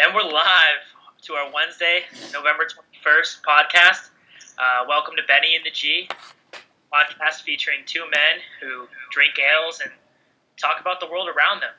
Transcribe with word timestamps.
And 0.00 0.14
we're 0.14 0.22
live 0.22 0.86
to 1.22 1.32
our 1.32 1.50
Wednesday, 1.52 2.02
November 2.32 2.68
21st 2.68 3.42
podcast. 3.42 4.10
Uh, 4.56 4.84
welcome 4.86 5.16
to 5.16 5.22
Benny 5.26 5.56
and 5.56 5.66
the 5.66 5.72
G, 5.72 6.08
podcast 6.92 7.42
featuring 7.42 7.80
two 7.84 8.02
men 8.02 8.38
who 8.60 8.86
drink 9.10 9.32
ales 9.40 9.80
and 9.80 9.90
talk 10.56 10.80
about 10.80 11.00
the 11.00 11.06
world 11.10 11.28
around 11.28 11.62
them. 11.62 11.72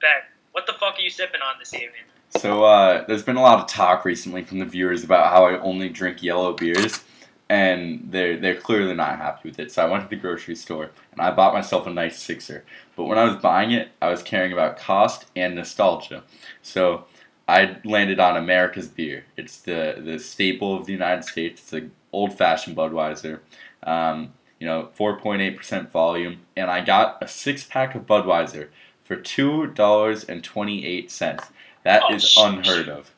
Ben, 0.00 0.20
what 0.52 0.68
the 0.68 0.74
fuck 0.74 0.96
are 0.96 1.00
you 1.00 1.10
sipping 1.10 1.40
on 1.40 1.56
this 1.58 1.74
evening? 1.74 2.04
So 2.38 2.62
uh, 2.62 3.04
there's 3.08 3.24
been 3.24 3.34
a 3.34 3.42
lot 3.42 3.58
of 3.58 3.66
talk 3.66 4.04
recently 4.04 4.44
from 4.44 4.60
the 4.60 4.64
viewers 4.64 5.02
about 5.02 5.32
how 5.32 5.46
I 5.46 5.58
only 5.58 5.88
drink 5.88 6.22
yellow 6.22 6.52
beers, 6.52 7.02
and 7.48 8.06
they're 8.12 8.36
they're 8.36 8.60
clearly 8.60 8.94
not 8.94 9.16
happy 9.16 9.48
with 9.48 9.58
it. 9.58 9.72
So 9.72 9.84
I 9.84 9.90
went 9.90 10.04
to 10.04 10.08
the 10.08 10.22
grocery 10.22 10.54
store 10.54 10.92
and 11.10 11.20
I 11.20 11.32
bought 11.32 11.52
myself 11.52 11.88
a 11.88 11.90
nice 11.90 12.16
sixer. 12.16 12.64
But 12.94 13.06
when 13.06 13.18
I 13.18 13.24
was 13.24 13.42
buying 13.42 13.72
it, 13.72 13.88
I 14.00 14.08
was 14.08 14.22
caring 14.22 14.52
about 14.52 14.76
cost 14.76 15.26
and 15.34 15.56
nostalgia. 15.56 16.22
So 16.62 17.06
I 17.48 17.76
landed 17.84 18.18
on 18.18 18.36
America's 18.36 18.88
beer. 18.88 19.24
It's 19.36 19.58
the 19.58 20.00
the 20.04 20.18
staple 20.18 20.76
of 20.76 20.86
the 20.86 20.92
United 20.92 21.24
States. 21.24 21.62
It's 21.62 21.72
an 21.72 21.92
old 22.12 22.36
fashioned 22.36 22.76
Budweiser. 22.76 23.40
Um, 23.82 24.32
you 24.58 24.66
know, 24.66 24.88
4.8% 24.98 25.90
volume, 25.90 26.38
and 26.56 26.70
I 26.70 26.80
got 26.82 27.18
a 27.22 27.28
six 27.28 27.62
pack 27.64 27.94
of 27.94 28.06
Budweiser 28.06 28.68
for 29.04 29.14
two 29.16 29.68
dollars 29.68 30.24
and 30.24 30.42
twenty 30.42 30.84
eight 30.84 31.10
cents. 31.10 31.44
That 31.84 32.02
Oh, 32.08 32.14
is 32.14 32.34
unheard 32.36 32.88
of. 32.88 33.10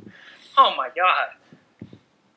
Oh 0.58 0.74
my 0.76 0.88
god. 0.94 1.28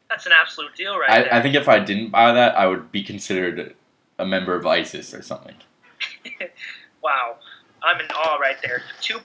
That's 0.09 0.25
an 0.25 0.33
absolute 0.39 0.75
deal 0.75 0.97
right 0.97 1.09
I, 1.09 1.21
there. 1.23 1.33
I 1.33 1.41
think 1.41 1.55
if 1.55 1.67
I 1.67 1.79
didn't 1.79 2.09
buy 2.09 2.31
that, 2.33 2.55
I 2.57 2.67
would 2.67 2.91
be 2.91 3.01
considered 3.03 3.75
a 4.19 4.25
member 4.25 4.55
of 4.55 4.65
ISIS 4.65 5.13
or 5.13 5.21
something. 5.21 5.55
wow. 7.03 7.37
I'm 7.83 7.99
in 7.99 8.07
awe 8.11 8.35
right 8.37 8.57
there. 8.63 8.83
Two 9.01 9.19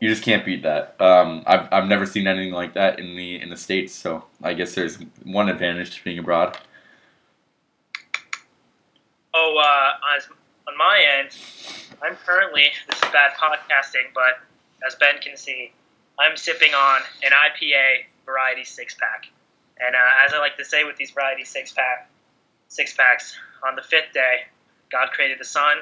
You 0.00 0.08
just 0.08 0.22
can't 0.22 0.44
beat 0.44 0.62
that. 0.62 0.98
Um, 0.98 1.42
I've, 1.46 1.68
I've 1.70 1.86
never 1.86 2.06
seen 2.06 2.26
anything 2.26 2.54
like 2.54 2.72
that 2.74 2.98
in 2.98 3.16
the 3.16 3.40
in 3.40 3.50
the 3.50 3.56
states. 3.56 3.94
So 3.94 4.24
I 4.42 4.54
guess 4.54 4.74
there's 4.74 4.98
one 5.24 5.48
advantage 5.50 5.98
to 5.98 6.04
being 6.04 6.18
abroad. 6.18 6.58
Oh, 9.34 9.56
uh, 9.58 10.20
on 10.68 10.76
my 10.76 11.04
end, 11.18 11.36
I'm 12.02 12.16
currently, 12.16 12.68
this 12.88 12.96
is 12.96 13.10
bad 13.10 13.32
podcasting, 13.32 14.12
but 14.14 14.40
as 14.86 14.94
Ben 14.96 15.20
can 15.20 15.36
see, 15.36 15.72
I'm 16.18 16.36
sipping 16.36 16.74
on 16.74 17.02
an 17.22 17.30
IPA 17.30 18.06
variety 18.24 18.64
six 18.64 18.94
pack. 18.94 19.26
And 19.78 19.94
uh, 19.94 20.26
as 20.26 20.32
I 20.34 20.38
like 20.38 20.56
to 20.56 20.64
say 20.64 20.84
with 20.84 20.96
these 20.96 21.10
variety 21.10 21.44
six 21.44 21.72
pack 21.72 22.10
six 22.68 22.94
packs, 22.94 23.36
on 23.66 23.76
the 23.76 23.82
fifth 23.82 24.12
day, 24.14 24.42
God 24.90 25.10
created 25.10 25.38
the 25.38 25.44
sun, 25.44 25.78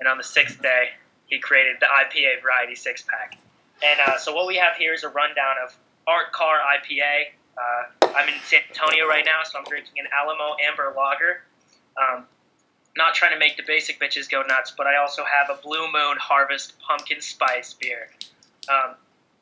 and 0.00 0.08
on 0.08 0.18
the 0.18 0.24
sixth 0.24 0.60
day, 0.60 0.90
He 1.26 1.38
created 1.38 1.76
the 1.80 1.86
IPA 1.86 2.42
variety 2.42 2.74
six 2.74 3.02
pack. 3.02 3.38
And 3.84 4.00
uh, 4.06 4.18
so 4.18 4.34
what 4.34 4.46
we 4.46 4.56
have 4.56 4.76
here 4.76 4.94
is 4.94 5.02
a 5.02 5.08
rundown 5.08 5.56
of 5.64 5.76
Art 6.06 6.32
Car 6.32 6.58
IPA. 6.58 7.34
Uh, 7.58 8.12
I'm 8.16 8.28
in 8.28 8.34
San 8.44 8.60
Antonio 8.68 9.06
right 9.06 9.24
now, 9.24 9.40
so 9.44 9.58
I'm 9.58 9.64
drinking 9.64 9.94
an 9.98 10.06
Alamo 10.12 10.56
Amber 10.66 10.94
Lager. 10.96 11.42
Um, 11.96 12.24
not 12.96 13.14
trying 13.14 13.32
to 13.32 13.38
make 13.38 13.56
the 13.56 13.62
basic 13.66 14.00
bitches 14.00 14.30
go 14.30 14.42
nuts, 14.42 14.72
but 14.76 14.86
I 14.86 14.96
also 14.96 15.22
have 15.24 15.56
a 15.56 15.60
Blue 15.60 15.90
Moon 15.92 16.16
Harvest 16.18 16.74
Pumpkin 16.80 17.20
Spice 17.20 17.74
beer. 17.74 18.08
Um, 18.68 18.94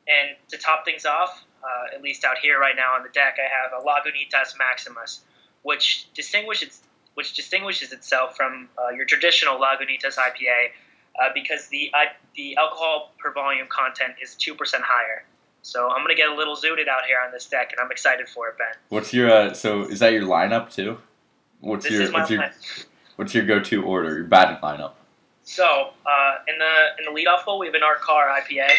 and 0.07 0.35
to 0.49 0.57
top 0.57 0.85
things 0.85 1.05
off, 1.05 1.43
uh, 1.63 1.95
at 1.95 2.01
least 2.01 2.23
out 2.25 2.37
here 2.37 2.59
right 2.59 2.75
now 2.75 2.95
on 2.95 3.03
the 3.03 3.09
deck, 3.09 3.37
I 3.37 3.47
have 3.47 3.79
a 3.79 3.85
Lagunitas 3.85 4.57
Maximus, 4.57 5.21
which 5.63 6.07
distinguishes 6.13 6.81
which 7.13 7.33
distinguishes 7.33 7.91
itself 7.91 8.37
from 8.37 8.69
uh, 8.77 8.89
your 8.89 9.05
traditional 9.05 9.59
Lagunitas 9.59 10.15
IPA 10.15 10.71
uh, 11.19 11.29
because 11.33 11.67
the 11.67 11.91
I, 11.93 12.07
the 12.35 12.55
alcohol 12.57 13.13
per 13.17 13.31
volume 13.31 13.67
content 13.69 14.13
is 14.21 14.35
two 14.35 14.55
percent 14.55 14.83
higher. 14.85 15.23
So 15.63 15.89
I'm 15.89 16.03
gonna 16.03 16.15
get 16.15 16.29
a 16.29 16.35
little 16.35 16.55
zooted 16.55 16.87
out 16.87 17.05
here 17.07 17.17
on 17.25 17.31
this 17.31 17.45
deck, 17.45 17.71
and 17.71 17.79
I'm 17.79 17.91
excited 17.91 18.27
for 18.27 18.47
it, 18.49 18.57
Ben. 18.57 18.73
What's 18.89 19.13
your 19.13 19.31
uh, 19.31 19.53
so 19.53 19.83
is 19.83 19.99
that 19.99 20.13
your 20.13 20.23
lineup 20.23 20.73
too? 20.73 20.97
What's 21.59 21.85
This 21.85 21.93
your 21.93 22.11
what's 22.11 22.29
your 22.29 22.49
what's 23.15 23.33
your 23.35 23.45
go 23.45 23.59
to 23.59 23.83
order? 23.83 24.15
Your 24.15 24.23
batting 24.23 24.57
lineup? 24.57 24.93
So 25.43 25.91
uh, 26.05 26.35
in 26.47 26.57
the 26.57 26.73
in 26.99 27.13
the 27.13 27.19
leadoff 27.19 27.39
hole, 27.39 27.59
we 27.59 27.67
have 27.67 27.75
an 27.75 27.83
Art 27.83 28.01
Car 28.01 28.29
IPA. 28.29 28.69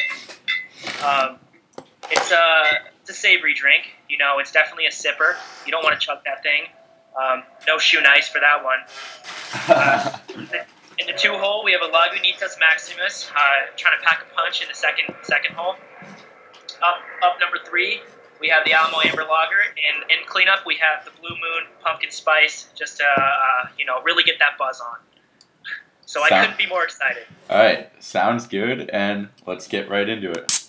Um, 1.04 1.38
it's 2.10 2.32
a 2.32 2.62
it's 3.00 3.10
a 3.10 3.14
savory 3.14 3.54
drink. 3.54 3.84
You 4.08 4.18
know, 4.18 4.38
it's 4.38 4.52
definitely 4.52 4.86
a 4.86 4.90
sipper. 4.90 5.36
You 5.64 5.72
don't 5.72 5.84
want 5.84 6.00
to 6.00 6.04
chug 6.04 6.18
that 6.24 6.42
thing. 6.42 6.62
Um, 7.20 7.42
no 7.66 7.78
shoe 7.78 8.00
nice 8.00 8.28
for 8.28 8.40
that 8.40 8.64
one. 8.64 8.78
In 10.98 11.06
the 11.06 11.12
two 11.14 11.32
hole, 11.32 11.64
we 11.64 11.72
have 11.72 11.80
a 11.82 11.88
Lagunitas 11.88 12.58
Maximus, 12.60 13.30
uh, 13.34 13.40
trying 13.76 13.98
to 13.98 14.04
pack 14.04 14.26
a 14.30 14.34
punch 14.34 14.62
in 14.62 14.68
the 14.68 14.74
second 14.74 15.14
second 15.22 15.54
hole. 15.54 15.76
Up 16.82 16.98
up 17.24 17.40
number 17.40 17.58
three, 17.68 18.02
we 18.40 18.48
have 18.48 18.64
the 18.64 18.72
Alamo 18.72 18.98
Amber 19.00 19.22
Lager, 19.22 19.62
and 19.62 20.10
in 20.10 20.18
cleanup, 20.26 20.66
we 20.66 20.76
have 20.76 21.04
the 21.04 21.10
Blue 21.20 21.30
Moon 21.30 21.64
Pumpkin 21.82 22.10
Spice, 22.10 22.68
just 22.74 22.98
to 22.98 23.04
uh, 23.04 23.68
you 23.78 23.86
know 23.86 24.02
really 24.02 24.22
get 24.22 24.38
that 24.38 24.58
buzz 24.58 24.80
on. 24.80 24.98
So 26.04 26.22
I 26.22 26.28
couldn't 26.28 26.58
be 26.58 26.66
more 26.66 26.84
excited. 26.84 27.22
All 27.48 27.56
right, 27.56 27.90
sounds 28.02 28.46
good, 28.46 28.90
and 28.90 29.28
let's 29.46 29.66
get 29.66 29.88
right 29.88 30.06
into 30.06 30.30
it. 30.30 30.61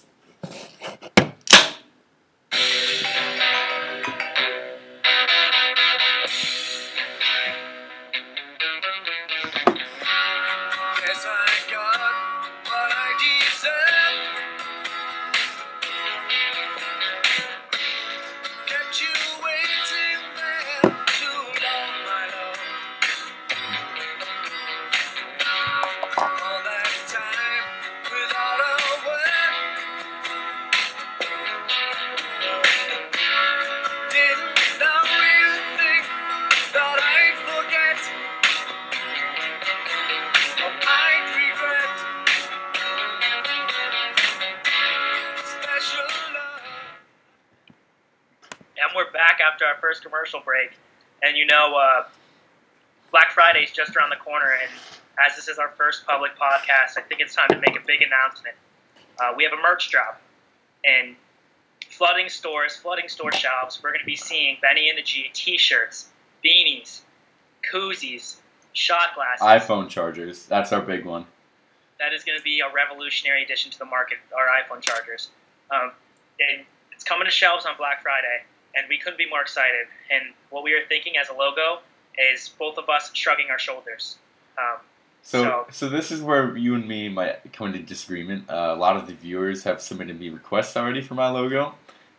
First 49.94 50.04
commercial 50.04 50.40
break. 50.40 50.72
And 51.22 51.38
you 51.38 51.46
know, 51.46 51.76
uh, 51.76 52.06
Black 53.12 53.31
Friday's 53.31 53.72
just 53.72 53.96
around 53.96 54.09
the 54.09 54.16
corner, 54.18 54.58
and 54.62 54.72
as 55.26 55.36
this 55.36 55.48
is 55.48 55.59
our 55.59 55.70
first 55.70 56.06
public 56.06 56.31
podcast, 56.38 56.98
I 56.98 57.02
think 57.02 57.22
it's 57.22 57.36
time 57.36 57.48
to 57.50 57.58
make 57.58 57.78
a 57.78 57.86
big 57.86 58.02
announcement. 58.02 58.56
Uh, 59.22 59.34
we 59.38 59.44
have 59.44 59.53
a 59.53 59.62
merch 59.62 59.90
drop, 59.90 60.20
and 60.84 61.16
flooding 61.90 62.28
stores, 62.28 62.76
flooding 62.76 63.08
store 63.08 63.32
shelves. 63.32 63.82
We're 63.84 63.92
going 63.92 64.02
to 64.02 64.06
be 64.06 64.16
seeing 64.16 64.58
Benny 64.62 64.90
and 64.90 64.98
the 64.98 65.03
G 65.03 65.30
T-shirts, 65.34 66.09
beanies, 66.44 67.02
koozies, 67.72 68.38
shot 68.74 69.14
glasses. 69.16 69.46
iPhone 69.68 69.88
chargers. 69.90 70.46
That's 70.48 70.74
our 70.74 70.82
big 70.82 71.06
one. 71.06 71.26
that 72.00 72.14
is 72.14 72.24
going 72.24 72.38
to 72.38 72.44
be 72.44 72.62
a 72.62 72.74
revolutionary 72.74 73.44
addition 73.44 73.72
to 73.72 73.80
the 73.80 73.86
market, 73.86 74.18
our 74.36 74.48
iPhone 74.48 74.82
chargers. 74.82 75.30
Um, 75.72 75.92
and 76.40 76.66
it's 76.92 77.03
coming 77.03 77.26
to 77.26 77.32
shelves 77.32 77.66
on 77.66 77.78
Black 77.78 78.02
Friday, 78.02 78.44
and 78.75 78.85
we 78.89 78.97
couldn't 78.97 79.17
be 79.17 79.29
more 79.29 79.41
excited. 79.41 79.88
And 80.11 80.34
what 80.50 80.63
we 80.63 80.73
are 80.73 80.85
thinking 80.88 81.13
as 81.17 81.29
a 81.29 81.34
logo 81.34 81.79
is 82.34 82.50
both 82.59 82.78
of 82.78 82.89
us 82.89 83.11
shrugging 83.13 83.47
our 83.50 83.59
shoulders. 83.59 84.17
Um, 84.57 84.78
So, 85.25 85.41
So- 85.43 85.66
so 85.72 85.90
this 85.90 86.11
is 86.11 86.22
where 86.22 86.58
you 86.58 86.75
and 86.75 86.85
me 86.85 87.08
might 87.08 87.53
come 87.53 87.67
into 87.67 87.79
disagreement. 87.79 88.49
Uh, 88.49 88.73
a 88.75 88.75
lot 88.75 88.97
of 88.97 89.08
the 89.08 89.14
viewers 89.14 89.64
have 89.64 89.81
submitted 89.81 90.20
me 90.20 90.29
requests 90.29 90.75
already 90.75 91.02
for 91.02 91.14
my 91.16 91.29
logo, 91.29 91.75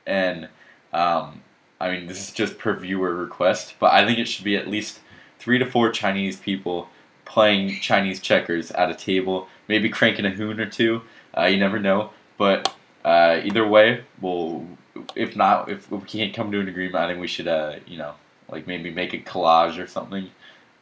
and 0.06 0.48
um, 0.94 1.42
I 1.78 1.90
mean 1.90 2.06
this 2.06 2.18
is 2.18 2.32
just 2.32 2.56
per 2.56 2.72
viewer 2.74 3.14
request, 3.14 3.74
but 3.78 3.92
I 3.92 4.06
think 4.06 4.18
it 4.18 4.24
should 4.26 4.44
be 4.46 4.56
at 4.56 4.68
least 4.68 5.00
three 5.38 5.58
to 5.58 5.66
four 5.66 5.90
Chinese 5.90 6.38
people 6.38 6.88
playing 7.26 7.78
Chinese 7.80 8.20
checkers 8.20 8.70
at 8.70 8.88
a 8.88 8.94
table, 8.94 9.48
maybe 9.68 9.90
cranking 9.90 10.24
a 10.24 10.30
hoon 10.30 10.58
or 10.58 10.64
two. 10.66 11.02
Uh, 11.36 11.44
you 11.44 11.58
never 11.58 11.78
know, 11.78 12.08
but 12.38 12.74
uh, 13.04 13.38
either 13.44 13.66
way, 13.68 14.02
we'll. 14.22 14.66
If 15.14 15.36
not, 15.36 15.68
if 15.68 15.90
we 15.90 16.00
can't 16.02 16.34
come 16.34 16.52
to 16.52 16.60
an 16.60 16.68
agreement, 16.68 16.96
I 16.96 17.08
think 17.08 17.20
we 17.20 17.26
should, 17.26 17.48
uh, 17.48 17.76
you 17.86 17.98
know, 17.98 18.14
like 18.48 18.66
maybe 18.66 18.90
make 18.90 19.12
a 19.12 19.18
collage 19.18 19.82
or 19.82 19.86
something, 19.86 20.30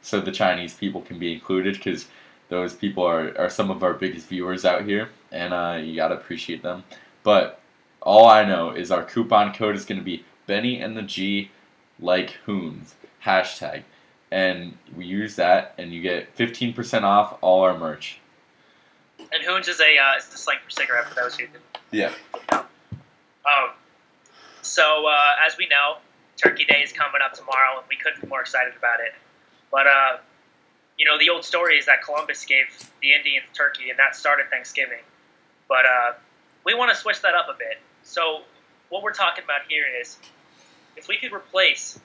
so 0.02 0.20
the 0.20 0.32
Chinese 0.32 0.74
people 0.74 1.00
can 1.00 1.18
be 1.18 1.32
included 1.32 1.74
because 1.74 2.06
those 2.48 2.74
people 2.74 3.04
are, 3.04 3.36
are 3.38 3.48
some 3.48 3.70
of 3.70 3.82
our 3.82 3.94
biggest 3.94 4.28
viewers 4.28 4.64
out 4.64 4.84
here, 4.84 5.08
and 5.30 5.54
uh, 5.54 5.78
you 5.82 5.96
gotta 5.96 6.14
appreciate 6.16 6.62
them. 6.62 6.84
But 7.22 7.60
all 8.02 8.26
I 8.28 8.44
know 8.44 8.70
is 8.70 8.90
our 8.90 9.04
coupon 9.04 9.54
code 9.54 9.76
is 9.76 9.84
gonna 9.84 10.02
be 10.02 10.24
Benny 10.46 10.80
and 10.80 10.96
the 10.96 11.02
G 11.02 11.50
like 12.00 12.32
Hoons 12.46 12.94
hashtag, 13.24 13.84
and 14.30 14.76
we 14.94 15.06
use 15.06 15.36
that, 15.36 15.74
and 15.78 15.92
you 15.92 16.02
get 16.02 16.28
fifteen 16.34 16.74
percent 16.74 17.04
off 17.04 17.38
all 17.40 17.62
our 17.62 17.78
merch. 17.78 18.18
and 19.18 19.42
Hoons 19.44 19.68
is 19.68 19.80
a 19.80 19.96
uh, 19.96 20.18
is 20.18 20.26
the 20.28 20.36
slang 20.36 20.58
for 20.64 20.70
cigarette 20.70 21.08
for 21.08 21.14
those 21.14 21.36
who 21.36 21.46
Yeah. 21.92 22.12
Um, 22.50 23.70
so 24.62 25.06
uh, 25.06 25.46
as 25.46 25.56
we 25.58 25.66
know, 25.66 25.98
Turkey 26.36 26.64
Day 26.64 26.82
is 26.82 26.92
coming 26.92 27.20
up 27.24 27.34
tomorrow, 27.34 27.78
and 27.78 27.86
we 27.88 27.96
couldn't 27.96 28.20
be 28.20 28.28
more 28.28 28.40
excited 28.40 28.74
about 28.76 29.00
it. 29.00 29.12
But 29.70 29.86
uh, 29.86 30.16
you 30.98 31.04
know, 31.04 31.18
the 31.18 31.30
old 31.30 31.44
story 31.44 31.76
is 31.76 31.86
that 31.86 32.02
Columbus 32.02 32.44
gave 32.44 32.66
the 33.00 33.12
Indians 33.12 33.46
turkey, 33.52 33.90
and 33.90 33.98
that 33.98 34.16
started 34.16 34.46
Thanksgiving. 34.50 35.02
But 35.68 35.84
uh, 35.86 36.12
we 36.64 36.74
want 36.74 36.92
to 36.92 36.96
switch 36.96 37.20
that 37.22 37.34
up 37.34 37.48
a 37.48 37.58
bit. 37.58 37.80
So 38.02 38.42
what 38.88 39.02
we're 39.02 39.12
talking 39.12 39.44
about 39.44 39.62
here 39.68 39.84
is 40.00 40.18
if 40.96 41.08
we 41.08 41.16
could 41.16 41.32
replace 41.32 41.98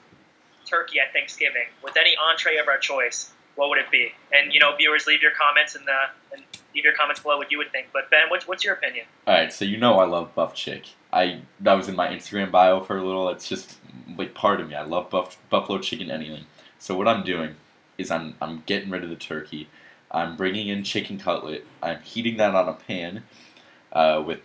turkey 0.64 1.00
at 1.00 1.12
Thanksgiving 1.12 1.66
with 1.82 1.96
any 1.96 2.16
entree 2.16 2.56
of 2.58 2.68
our 2.68 2.78
choice, 2.78 3.32
what 3.58 3.70
would 3.70 3.78
it 3.78 3.90
be? 3.90 4.12
And 4.32 4.52
you 4.52 4.60
know, 4.60 4.74
viewers, 4.76 5.06
leave 5.08 5.20
your 5.20 5.32
comments 5.32 5.74
in 5.74 5.84
the 5.84 5.96
and 6.32 6.44
leave 6.74 6.84
your 6.84 6.94
comments 6.94 7.20
below 7.20 7.36
what 7.36 7.50
you 7.50 7.58
would 7.58 7.72
think. 7.72 7.88
But 7.92 8.08
Ben, 8.08 8.30
what's 8.30 8.46
what's 8.46 8.64
your 8.64 8.74
opinion? 8.74 9.06
All 9.26 9.34
right, 9.34 9.52
so 9.52 9.64
you 9.64 9.76
know 9.76 9.98
I 9.98 10.06
love 10.06 10.32
buff 10.34 10.54
chick. 10.54 10.84
I 11.12 11.40
that 11.60 11.74
was 11.74 11.88
in 11.88 11.96
my 11.96 12.08
Instagram 12.08 12.52
bio 12.52 12.80
for 12.80 12.96
a 12.96 13.04
little. 13.04 13.28
It's 13.30 13.48
just 13.48 13.78
like 14.16 14.32
part 14.32 14.60
of 14.60 14.68
me. 14.68 14.76
I 14.76 14.84
love 14.84 15.10
buff 15.10 15.36
buffalo 15.50 15.78
chicken 15.78 16.08
anything. 16.08 16.44
So 16.78 16.96
what 16.96 17.08
I'm 17.08 17.24
doing 17.24 17.56
is 17.98 18.12
I'm 18.12 18.36
I'm 18.40 18.62
getting 18.64 18.90
rid 18.90 19.02
of 19.02 19.10
the 19.10 19.16
turkey. 19.16 19.68
I'm 20.10 20.36
bringing 20.36 20.68
in 20.68 20.84
chicken 20.84 21.18
cutlet. 21.18 21.66
I'm 21.82 22.00
heating 22.02 22.36
that 22.36 22.54
on 22.54 22.68
a 22.68 22.74
pan 22.74 23.24
uh, 23.92 24.22
with 24.24 24.40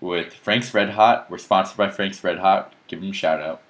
with 0.00 0.34
Frank's 0.34 0.74
Red 0.74 0.90
Hot. 0.90 1.30
We're 1.30 1.38
sponsored 1.38 1.76
by 1.76 1.88
Frank's 1.88 2.22
Red 2.24 2.40
Hot. 2.40 2.72
Give 2.88 3.00
them 3.00 3.10
a 3.10 3.14
shout 3.14 3.40
out. 3.40 3.62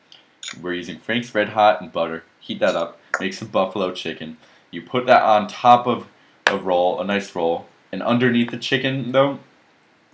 We're 0.60 0.72
using 0.72 0.98
Frank's 0.98 1.34
Red 1.34 1.50
Hot 1.50 1.82
and 1.82 1.92
butter. 1.92 2.24
Heat 2.40 2.60
that 2.60 2.74
up. 2.74 2.98
Make 3.20 3.34
some 3.34 3.48
buffalo 3.48 3.92
chicken. 3.92 4.38
You 4.76 4.82
put 4.82 5.06
that 5.06 5.22
on 5.22 5.48
top 5.48 5.86
of 5.86 6.06
a 6.46 6.58
roll, 6.58 7.00
a 7.00 7.04
nice 7.04 7.34
roll, 7.34 7.66
and 7.90 8.02
underneath 8.02 8.50
the 8.50 8.58
chicken 8.58 9.10
though, 9.10 9.38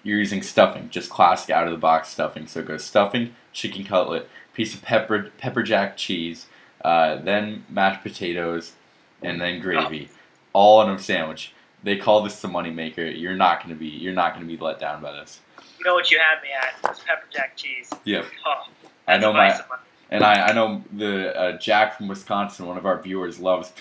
you're 0.04 0.20
using 0.20 0.40
stuffing, 0.40 0.88
just 0.88 1.10
classic 1.10 1.50
out 1.50 1.66
of 1.66 1.72
the 1.72 1.78
box 1.78 2.10
stuffing. 2.10 2.46
So 2.46 2.60
it 2.60 2.68
goes 2.68 2.84
stuffing, 2.84 3.34
chicken 3.52 3.82
cutlet, 3.82 4.28
piece 4.54 4.72
of 4.72 4.80
pepper 4.80 5.32
pepper 5.36 5.64
jack 5.64 5.96
cheese, 5.96 6.46
uh, 6.84 7.16
then 7.16 7.64
mashed 7.68 8.04
potatoes, 8.04 8.74
and 9.20 9.40
then 9.40 9.60
gravy, 9.60 10.10
all 10.52 10.80
in 10.82 10.90
a 10.90 10.96
sandwich. 10.96 11.52
They 11.82 11.96
call 11.96 12.22
this 12.22 12.40
the 12.40 12.46
money 12.46 12.70
maker. 12.70 13.04
You're 13.04 13.34
not 13.34 13.64
gonna 13.64 13.74
be 13.74 13.88
you're 13.88 14.12
not 14.12 14.32
gonna 14.32 14.46
be 14.46 14.56
let 14.56 14.78
down 14.78 15.02
by 15.02 15.10
this. 15.10 15.40
You 15.80 15.86
know 15.86 15.94
what 15.94 16.08
you 16.12 16.20
had 16.20 16.40
me 16.40 16.50
at? 16.56 16.88
It's 16.88 17.00
pepper 17.00 17.26
jack 17.32 17.56
cheese. 17.56 17.90
Yep. 18.04 18.26
Oh, 18.46 18.68
I 19.08 19.18
know 19.18 19.32
my 19.32 19.50
vice 19.50 19.58
of 19.58 19.68
mine. 19.68 19.78
and 20.10 20.22
I, 20.22 20.50
I 20.50 20.52
know 20.52 20.84
the 20.92 21.36
uh, 21.36 21.58
Jack 21.58 21.96
from 21.96 22.06
Wisconsin, 22.06 22.66
one 22.66 22.78
of 22.78 22.86
our 22.86 23.02
viewers, 23.02 23.40
loves 23.40 23.72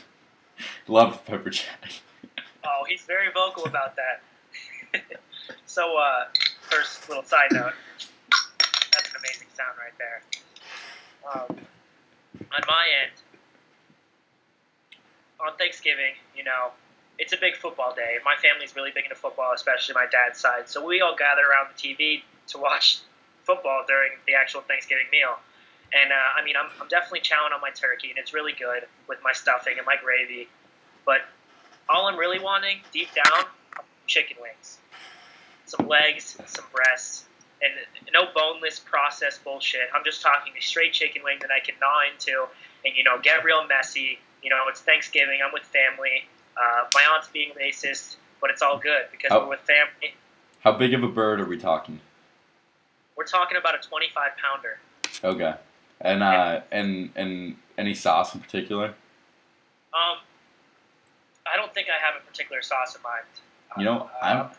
loves 0.88 1.18
pepper 1.26 1.50
jack. 1.50 1.92
Oh, 2.64 2.84
he's 2.88 3.02
very 3.04 3.32
vocal 3.34 3.66
about 3.66 3.96
that. 3.96 5.02
so, 5.66 5.98
uh, 5.98 6.26
first 6.62 7.08
little 7.10 7.24
side 7.24 7.52
note. 7.52 7.74
That's 8.94 9.10
an 9.10 9.16
amazing 9.20 9.48
sound 9.56 9.78
right 9.78 9.94
there. 9.98 10.22
Um, 11.34 11.66
on 12.54 12.62
my 12.68 12.88
end, 13.04 13.12
on 15.40 15.56
Thanksgiving, 15.58 16.14
you 16.36 16.44
know, 16.44 16.72
it's 17.18 17.34
a 17.34 17.38
big 17.38 17.56
football 17.56 17.94
day. 17.94 18.18
My 18.26 18.36
family's 18.42 18.76
really 18.76 18.92
big 18.94 19.06
into 19.06 19.16
football, 19.16 19.54
especially 19.54 19.94
my 19.94 20.08
dad's 20.12 20.40
side. 20.40 20.70
So 20.70 20.86
we 20.86 21.02
all 21.02 21.16
gather 21.16 21.42
around 21.42 21.68
the 21.74 21.78
TV 21.78 22.24
to 22.48 22.58
watch 22.58 23.00
football 23.44 23.84
during 23.88 24.12
the 24.28 24.34
actual 24.34 24.62
Thanksgiving 24.62 25.06
meal. 25.12 25.38
And 25.94 26.12
uh, 26.12 26.16
I 26.40 26.44
mean, 26.46 26.56
I'm, 26.58 26.70
I'm 26.82 26.88
definitely 26.88 27.20
chowing 27.22 27.54
on 27.54 27.60
my 27.62 27.70
turkey, 27.72 28.10
and 28.10 28.18
it's 28.18 28.34
really 28.34 28.54
good 28.54 28.84
with 29.10 29.20
my 29.24 29.34
stuffing 29.34 29.74
and 29.78 29.86
my 29.86 29.96
gravy. 30.02 30.48
But 31.06 31.22
all 31.90 32.08
I'm 32.08 32.18
really 32.18 32.40
wanting, 32.40 32.78
deep 32.94 33.10
down, 33.14 33.44
are 33.78 33.84
chicken 34.08 34.38
wings, 34.42 34.78
some 35.66 35.88
legs, 35.88 36.38
some 36.46 36.66
breasts, 36.74 37.26
and 37.62 37.74
no 38.14 38.24
boneless 38.34 38.80
processed 38.80 39.44
bullshit. 39.44 39.82
I'm 39.94 40.04
just 40.06 40.22
talking 40.22 40.54
a 40.58 40.62
straight 40.62 40.94
chicken 40.94 41.24
wing 41.24 41.40
that 41.42 41.52
I 41.52 41.60
can 41.60 41.76
gnaw 41.82 42.00
into, 42.14 42.48
and 42.86 42.96
you 42.96 43.04
know, 43.04 43.20
get 43.22 43.44
real 43.44 43.66
messy. 43.68 44.18
You 44.42 44.50
know, 44.50 44.64
it's 44.70 44.82
Thanksgiving. 44.82 45.40
I'm 45.46 45.52
with 45.54 45.64
family. 45.64 46.26
Uh, 46.56 46.86
my 46.94 47.04
aunt's 47.14 47.28
being 47.28 47.52
racist, 47.60 48.16
but 48.40 48.50
it's 48.50 48.62
all 48.62 48.78
good 48.80 49.04
because 49.12 49.32
Oh. 49.32 49.42
we're 49.44 49.50
with 49.50 49.60
family. 49.62 50.16
How 50.62 50.72
big 50.72 50.94
of 50.94 51.04
a 51.04 51.08
bird 51.08 51.42
are 51.42 51.46
we 51.46 51.58
talking? 51.58 52.00
We're 53.16 53.26
talking 53.26 53.58
about 53.58 53.76
a 53.76 53.88
25 53.88 54.32
pounder. 54.38 54.80
Okay. 55.24 55.54
And 56.04 56.24
uh 56.24 56.62
and 56.72 57.12
and 57.16 57.56
any 57.78 57.94
sauce 57.94 58.34
in 58.34 58.42
particular? 58.42 58.88
Um, 59.94 60.18
I 61.52 61.56
don't 61.58 61.74
think 61.74 61.88
I 61.90 62.04
have 62.04 62.22
a 62.22 62.26
particular 62.26 62.62
sauce 62.62 62.96
in 62.96 63.02
mind. 63.04 63.26
You 63.78 63.86
know, 63.86 64.10
Uh, 64.22 64.26
I'm- 64.26 64.50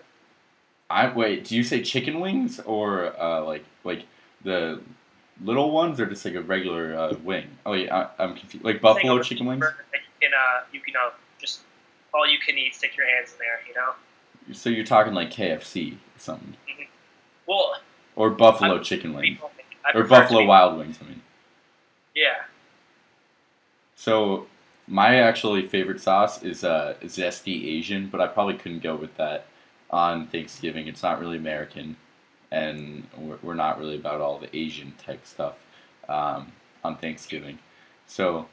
I 0.90 1.08
wait. 1.08 1.44
Do 1.46 1.56
you 1.56 1.62
say 1.64 1.82
chicken 1.82 2.20
wings 2.20 2.60
or 2.60 3.18
uh, 3.18 3.42
like 3.44 3.64
like 3.82 4.04
the 4.44 4.82
little 5.42 5.70
ones 5.70 5.98
or 5.98 6.04
just 6.06 6.22
like 6.24 6.34
a 6.34 6.42
regular 6.42 6.94
uh, 6.94 7.14
wing? 7.22 7.46
Oh 7.64 7.72
yeah, 7.72 8.08
I, 8.18 8.22
I'm 8.24 8.34
confused. 8.36 8.62
Like 8.64 8.82
buffalo 8.82 9.22
chicken 9.22 9.46
wings? 9.46 9.64
You 9.64 10.00
can, 10.20 10.30
uh, 10.34 10.64
you 10.70 10.80
can, 10.80 10.94
uh, 10.96 11.10
just 11.40 11.62
all 12.12 12.28
you 12.28 12.38
can 12.38 12.58
eat. 12.58 12.74
Stick 12.74 12.94
your 12.96 13.06
hands 13.06 13.32
in 13.32 13.38
there. 13.38 13.60
You 13.66 13.74
know. 13.74 14.54
So 14.54 14.68
you're 14.68 14.84
talking 14.84 15.14
like 15.14 15.30
KFC 15.30 15.94
or 15.94 15.98
something, 16.18 16.56
Well, 17.46 17.76
or 18.14 18.28
buffalo 18.30 18.74
I'm- 18.74 18.84
chicken 18.84 19.14
wings. 19.14 19.38
or 19.94 20.04
buffalo 20.04 20.44
wild 20.44 20.76
wings. 20.78 20.98
I 21.00 21.04
mean. 21.08 21.21
Yeah. 22.14 22.44
So 23.94 24.46
my 24.86 25.20
actually 25.20 25.66
favorite 25.66 26.00
sauce 26.00 26.42
is 26.42 26.64
uh, 26.64 26.94
zesty 27.02 27.78
Asian, 27.78 28.08
but 28.08 28.20
I 28.20 28.26
probably 28.26 28.54
couldn't 28.54 28.82
go 28.82 28.96
with 28.96 29.16
that 29.16 29.46
on 29.90 30.26
Thanksgiving. 30.26 30.88
It's 30.88 31.02
not 31.02 31.20
really 31.20 31.36
American, 31.36 31.96
and 32.50 33.06
we're, 33.16 33.38
we're 33.42 33.54
not 33.54 33.78
really 33.78 33.96
about 33.96 34.20
all 34.20 34.38
the 34.38 34.54
Asian 34.56 34.92
type 34.98 35.26
stuff 35.26 35.58
um, 36.08 36.52
on 36.82 36.96
Thanksgiving. 36.96 37.58
So, 38.06 38.46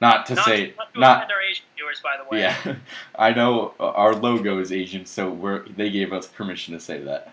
not 0.00 0.26
to 0.26 0.34
not, 0.34 0.44
say 0.44 0.74
not 0.76 0.92
to 0.94 1.00
not 1.00 1.30
our 1.30 1.42
Asian 1.42 1.64
viewers, 1.76 2.00
by 2.00 2.16
the 2.22 2.28
way. 2.28 2.40
yeah, 2.40 2.76
I 3.14 3.32
know 3.32 3.74
our 3.78 4.14
logo 4.14 4.58
is 4.58 4.72
Asian, 4.72 5.06
so 5.06 5.30
we're 5.30 5.68
they 5.68 5.90
gave 5.90 6.12
us 6.12 6.26
permission 6.26 6.74
to 6.74 6.80
say 6.80 7.00
that. 7.02 7.32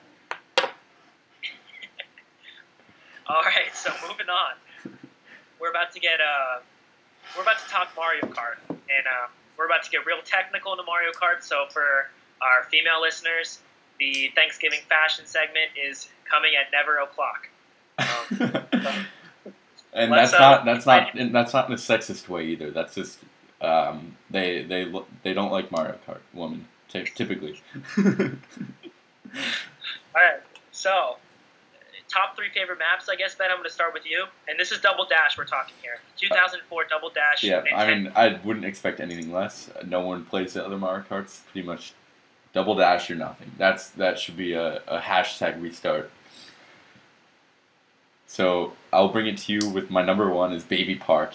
All 3.27 3.41
right. 3.41 3.73
So 3.73 3.91
moving 4.07 4.29
on, 4.29 4.53
we're 5.65 5.71
about 5.71 5.91
to 5.91 5.99
get 5.99 6.19
uh, 6.21 6.59
we're 7.35 7.41
about 7.41 7.57
to 7.57 7.67
talk 7.67 7.89
Mario 7.97 8.21
Kart, 8.21 8.57
and 8.69 9.07
uh, 9.07 9.27
we're 9.57 9.65
about 9.65 9.83
to 9.83 9.89
get 9.89 10.05
real 10.05 10.21
technical 10.23 10.73
into 10.73 10.83
Mario 10.83 11.09
Kart. 11.11 11.41
So 11.41 11.65
for 11.71 12.11
our 12.39 12.65
female 12.69 13.01
listeners, 13.01 13.59
the 13.99 14.31
Thanksgiving 14.35 14.81
fashion 14.87 15.25
segment 15.25 15.71
is 15.75 16.07
coming 16.29 16.51
at 16.55 16.71
never 16.71 16.99
o'clock. 16.99 17.49
Um, 19.95 20.11
and 20.11 20.11
that's 20.11 20.33
uh, 20.33 20.39
not 20.39 20.65
that's 20.65 20.85
not 20.85 21.17
and 21.17 21.33
that's 21.33 21.53
not 21.53 21.69
in 21.69 21.73
a 21.73 21.77
sexist 21.77 22.27
way 22.27 22.45
either. 22.47 22.69
That's 22.69 22.93
just 22.93 23.19
um, 23.61 24.17
they 24.29 24.63
they 24.63 24.91
they 25.23 25.33
don't 25.33 25.51
like 25.51 25.71
Mario 25.71 25.97
Kart 26.05 26.19
women 26.33 26.67
ty- 26.89 27.05
typically. 27.15 27.61
All 27.97 28.03
right. 30.13 30.41
So, 30.73 31.15
top 32.15 32.35
three 32.35 32.49
favorite 32.53 32.79
maps, 32.79 33.09
I 33.09 33.15
guess, 33.15 33.35
Ben, 33.35 33.49
I'm 33.51 33.57
going 33.57 33.67
to 33.67 33.73
start 33.73 33.93
with 33.93 34.05
you. 34.05 34.25
And 34.47 34.59
this 34.59 34.71
is 34.71 34.79
Double 34.79 35.05
Dash 35.05 35.37
we're 35.37 35.45
talking 35.45 35.75
here. 35.81 35.99
2004 36.17 36.85
Double 36.89 37.09
Dash. 37.09 37.43
yeah, 37.43 37.63
I 37.75 37.93
mean 37.93 38.11
I 38.15 38.39
wouldn't 38.43 38.65
expect 38.65 38.99
anything 38.99 39.31
less. 39.31 39.69
No 39.85 40.01
one 40.01 40.23
plays 40.25 40.53
the 40.53 40.65
other 40.65 40.77
Mario 40.77 41.03
Karts. 41.09 41.43
Pretty 41.51 41.67
much 41.67 41.93
double 42.55 42.73
dash 42.75 43.11
or 43.11 43.15
nothing. 43.15 43.51
That's 43.57 43.89
that 43.91 44.17
should 44.17 44.37
be 44.37 44.53
a, 44.53 44.81
a 44.87 44.99
hashtag 44.99 45.61
restart. 45.61 46.09
So 48.27 48.73
I'll 48.91 49.09
bring 49.09 49.27
it 49.27 49.37
to 49.39 49.53
you 49.53 49.69
with 49.69 49.91
my 49.91 50.03
number 50.03 50.29
one 50.31 50.53
is 50.53 50.63
Baby 50.63 50.95
Park. 50.95 51.33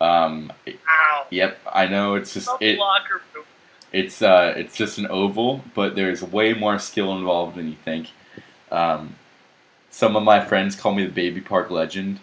Um, 0.00 0.52
Ow. 0.68 1.26
yep, 1.30 1.58
I 1.72 1.86
know 1.86 2.14
it's 2.16 2.34
just 2.34 2.50
it. 2.60 2.78
locker 2.78 3.22
room. 3.34 3.44
It's 3.92 4.20
uh, 4.20 4.52
it's 4.56 4.76
just 4.76 4.98
an 4.98 5.06
oval, 5.06 5.64
but 5.74 5.94
there's 5.94 6.22
way 6.22 6.52
more 6.52 6.78
skill 6.78 7.16
involved 7.16 7.56
than 7.56 7.68
you 7.68 7.76
think. 7.84 8.10
Um, 8.70 9.14
some 9.90 10.16
of 10.16 10.22
my 10.22 10.44
friends 10.44 10.76
call 10.76 10.94
me 10.94 11.04
the 11.04 11.12
Baby 11.12 11.40
Park 11.40 11.70
Legend, 11.70 12.20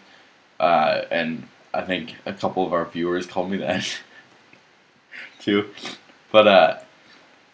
uh, 0.59 1.01
and 1.11 1.47
I 1.73 1.81
think 1.81 2.15
a 2.25 2.33
couple 2.33 2.65
of 2.65 2.73
our 2.73 2.85
viewers 2.85 3.25
call 3.25 3.47
me 3.47 3.57
that 3.57 3.85
too. 5.39 5.69
But 6.31 6.47
uh, 6.47 6.77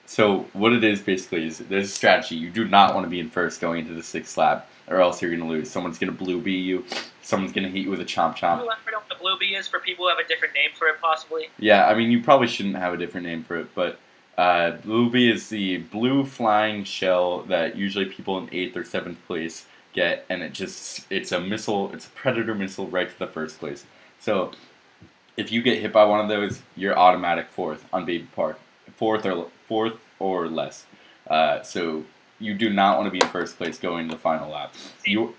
so 0.05 0.45
what 0.53 0.73
it 0.73 0.83
is 0.83 1.01
basically 1.01 1.47
is 1.47 1.59
there's 1.59 1.87
a 1.87 1.91
strategy. 1.93 2.35
You 2.35 2.49
do 2.49 2.67
not 2.67 2.93
want 2.93 3.05
to 3.05 3.09
be 3.09 3.19
in 3.19 3.29
first 3.29 3.61
going 3.61 3.79
into 3.79 3.93
the 3.93 4.03
sixth 4.03 4.37
lap, 4.37 4.67
or 4.87 5.01
else 5.01 5.21
you're 5.21 5.31
gonna 5.31 5.49
lose. 5.49 5.69
Someone's 5.69 5.97
gonna 5.97 6.11
blue 6.11 6.41
bee 6.41 6.57
you. 6.57 6.85
Someone's 7.21 7.53
gonna 7.53 7.69
hit 7.69 7.83
you 7.83 7.89
with 7.89 8.01
a 8.01 8.05
chomp 8.05 8.35
chomp. 8.35 8.59
you 8.59 8.65
elaborate 8.65 8.95
on 8.95 9.01
what 9.01 9.09
the 9.09 9.15
blue 9.15 9.37
bee 9.39 9.55
is 9.55 9.67
for 9.67 9.79
people 9.79 10.05
who 10.05 10.09
have 10.09 10.19
a 10.19 10.27
different 10.27 10.53
name 10.53 10.71
for 10.77 10.87
it, 10.87 10.95
possibly? 11.01 11.49
Yeah, 11.59 11.87
I 11.87 11.95
mean, 11.95 12.11
you 12.11 12.21
probably 12.21 12.47
shouldn't 12.47 12.75
have 12.75 12.93
a 12.93 12.97
different 12.97 13.25
name 13.25 13.43
for 13.43 13.57
it, 13.57 13.73
but 13.73 13.99
uh, 14.37 14.71
Blue 14.71 15.09
Bee 15.09 15.29
is 15.29 15.49
the 15.49 15.77
blue 15.77 16.25
flying 16.25 16.83
shell 16.83 17.43
that 17.43 17.75
usually 17.75 18.05
people 18.05 18.37
in 18.37 18.49
eighth 18.51 18.75
or 18.75 18.83
seventh 18.83 19.23
place 19.27 19.65
get, 19.93 20.25
and 20.29 20.41
it 20.41 20.53
just 20.53 21.05
it's 21.09 21.31
a 21.31 21.39
missile, 21.39 21.91
it's 21.93 22.07
a 22.07 22.09
predator 22.09 22.55
missile 22.55 22.87
right 22.87 23.09
to 23.09 23.19
the 23.19 23.27
first 23.27 23.59
place. 23.59 23.85
So 24.19 24.51
if 25.37 25.51
you 25.51 25.61
get 25.61 25.79
hit 25.81 25.93
by 25.93 26.05
one 26.05 26.19
of 26.19 26.27
those, 26.27 26.61
you're 26.75 26.97
automatic 26.97 27.49
fourth 27.49 27.85
on 27.93 28.05
Baby 28.05 28.27
Park, 28.35 28.59
fourth 28.95 29.25
or 29.25 29.47
fourth 29.67 29.99
or 30.19 30.47
less. 30.47 30.85
Uh, 31.27 31.61
so 31.61 32.03
you 32.39 32.53
do 32.53 32.69
not 32.69 32.97
want 32.97 33.07
to 33.07 33.11
be 33.11 33.19
in 33.19 33.27
first 33.31 33.57
place 33.57 33.77
going 33.77 34.09
to 34.09 34.15
the 34.15 34.19
final 34.19 34.49
lap. 34.49 34.73
You 35.05 35.35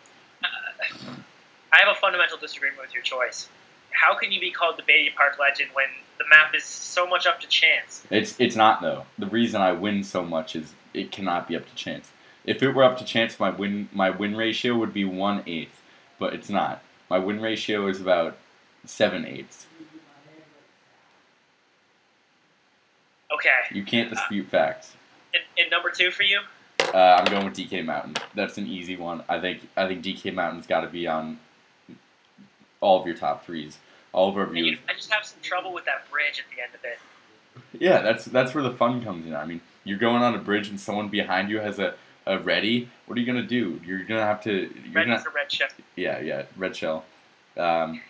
I 1.73 1.79
have 1.79 1.97
a 1.97 1.99
fundamental 1.99 2.37
disagreement 2.37 2.83
with 2.83 2.95
your 2.95 3.03
choice. 3.03 3.49
How 3.91 4.15
can 4.15 4.31
you 4.31 4.41
be 4.41 4.51
called 4.51 4.77
the 4.77 4.83
Baby 4.83 5.11
Park 5.17 5.39
legend 5.39 5.71
when 5.73 5.87
the 6.19 6.25
map 6.29 6.55
is 6.55 6.65
so 6.65 7.07
much 7.07 7.27
up 7.27 7.41
to 7.41 7.49
chance? 7.49 8.05
It's 8.11 8.39
it's 8.39 8.57
not 8.57 8.83
though. 8.83 9.07
The 9.19 9.27
reason 9.27 9.61
I 9.61 9.73
win 9.73 10.05
so 10.05 10.23
much 10.23 10.55
is 10.55 10.75
it 10.93 11.11
cannot 11.11 11.49
be 11.49 11.57
up 11.57 11.67
to 11.67 11.75
chance. 11.75 12.12
If 12.45 12.63
it 12.63 12.73
were 12.73 12.85
up 12.85 12.99
to 12.99 13.05
chance, 13.05 13.39
my 13.39 13.51
win 13.51 13.89
my 13.93 14.11
win 14.11 14.37
ratio 14.37 14.77
would 14.77 14.93
be 14.93 15.05
one 15.05 15.43
eighth, 15.47 15.81
but 16.19 16.35
it's 16.35 16.49
not. 16.49 16.83
My 17.09 17.19
win 17.19 17.41
ratio 17.41 17.87
is 17.87 18.01
about 18.01 18.37
seven 18.85 19.25
eighths. 19.25 19.67
Okay. 23.33 23.77
You 23.77 23.85
can't 23.85 24.11
dispute 24.11 24.49
facts. 24.49 24.93
And, 25.35 25.43
and 25.59 25.71
number 25.71 25.91
two 25.91 26.11
for 26.11 26.23
you? 26.23 26.41
Uh, 26.93 26.99
I'm 26.99 27.25
going 27.25 27.45
with 27.45 27.55
DK 27.55 27.85
Mountain. 27.85 28.17
That's 28.35 28.59
an 28.59 28.67
easy 28.67 28.97
one. 28.97 29.23
I 29.29 29.41
think 29.41 29.69
I 29.77 29.87
think 29.87 30.05
DK 30.05 30.35
Mountain's 30.35 30.67
got 30.67 30.83
to 30.83 30.89
be 30.89 31.07
on 31.07 31.39
all 32.81 33.01
of 33.01 33.07
your 33.07 33.17
top 33.17 33.47
threes. 33.47 33.79
All 34.13 34.29
of 34.29 34.37
our 34.37 34.47
views. 34.47 34.79
I 34.89 34.93
just 34.93 35.11
have 35.11 35.25
some 35.25 35.41
trouble 35.41 35.73
with 35.73 35.87
that 35.87 36.11
bridge 36.11 36.39
at 36.39 36.55
the 36.55 36.63
end 36.63 36.75
of 36.75 36.85
it. 36.85 36.99
Yeah, 37.81 38.03
that's 38.03 38.27
that's 38.27 38.55
where 38.55 38.63
the 38.63 38.73
fun 38.73 39.03
comes 39.03 39.27
in. 39.27 39.35
I 39.35 39.47
mean, 39.47 39.61
you're 39.85 39.99
going 39.99 40.23
on 40.23 40.35
a 40.35 40.39
bridge 40.39 40.69
and 40.69 40.79
someone 40.79 41.09
behind 41.09 41.49
you 41.49 41.61
has 41.61 41.79
a, 41.79 41.95
a 42.27 42.39
ready. 42.39 42.89
What 43.07 43.17
are 43.17 43.21
you 43.21 43.27
gonna 43.27 43.43
do? 43.43 43.81
You're 43.85 44.05
gonna 44.05 44.25
have 44.25 44.43
to. 44.45 44.53
You're 44.53 44.95
Red 44.95 45.07
gonna, 45.07 45.17
is 45.17 45.27
a 45.27 45.31
red 45.31 45.51
ship. 45.51 45.73
Yeah, 45.97 46.21
yeah, 46.21 46.45
red 46.57 46.77
shell. 46.77 47.05
Um, 47.57 48.01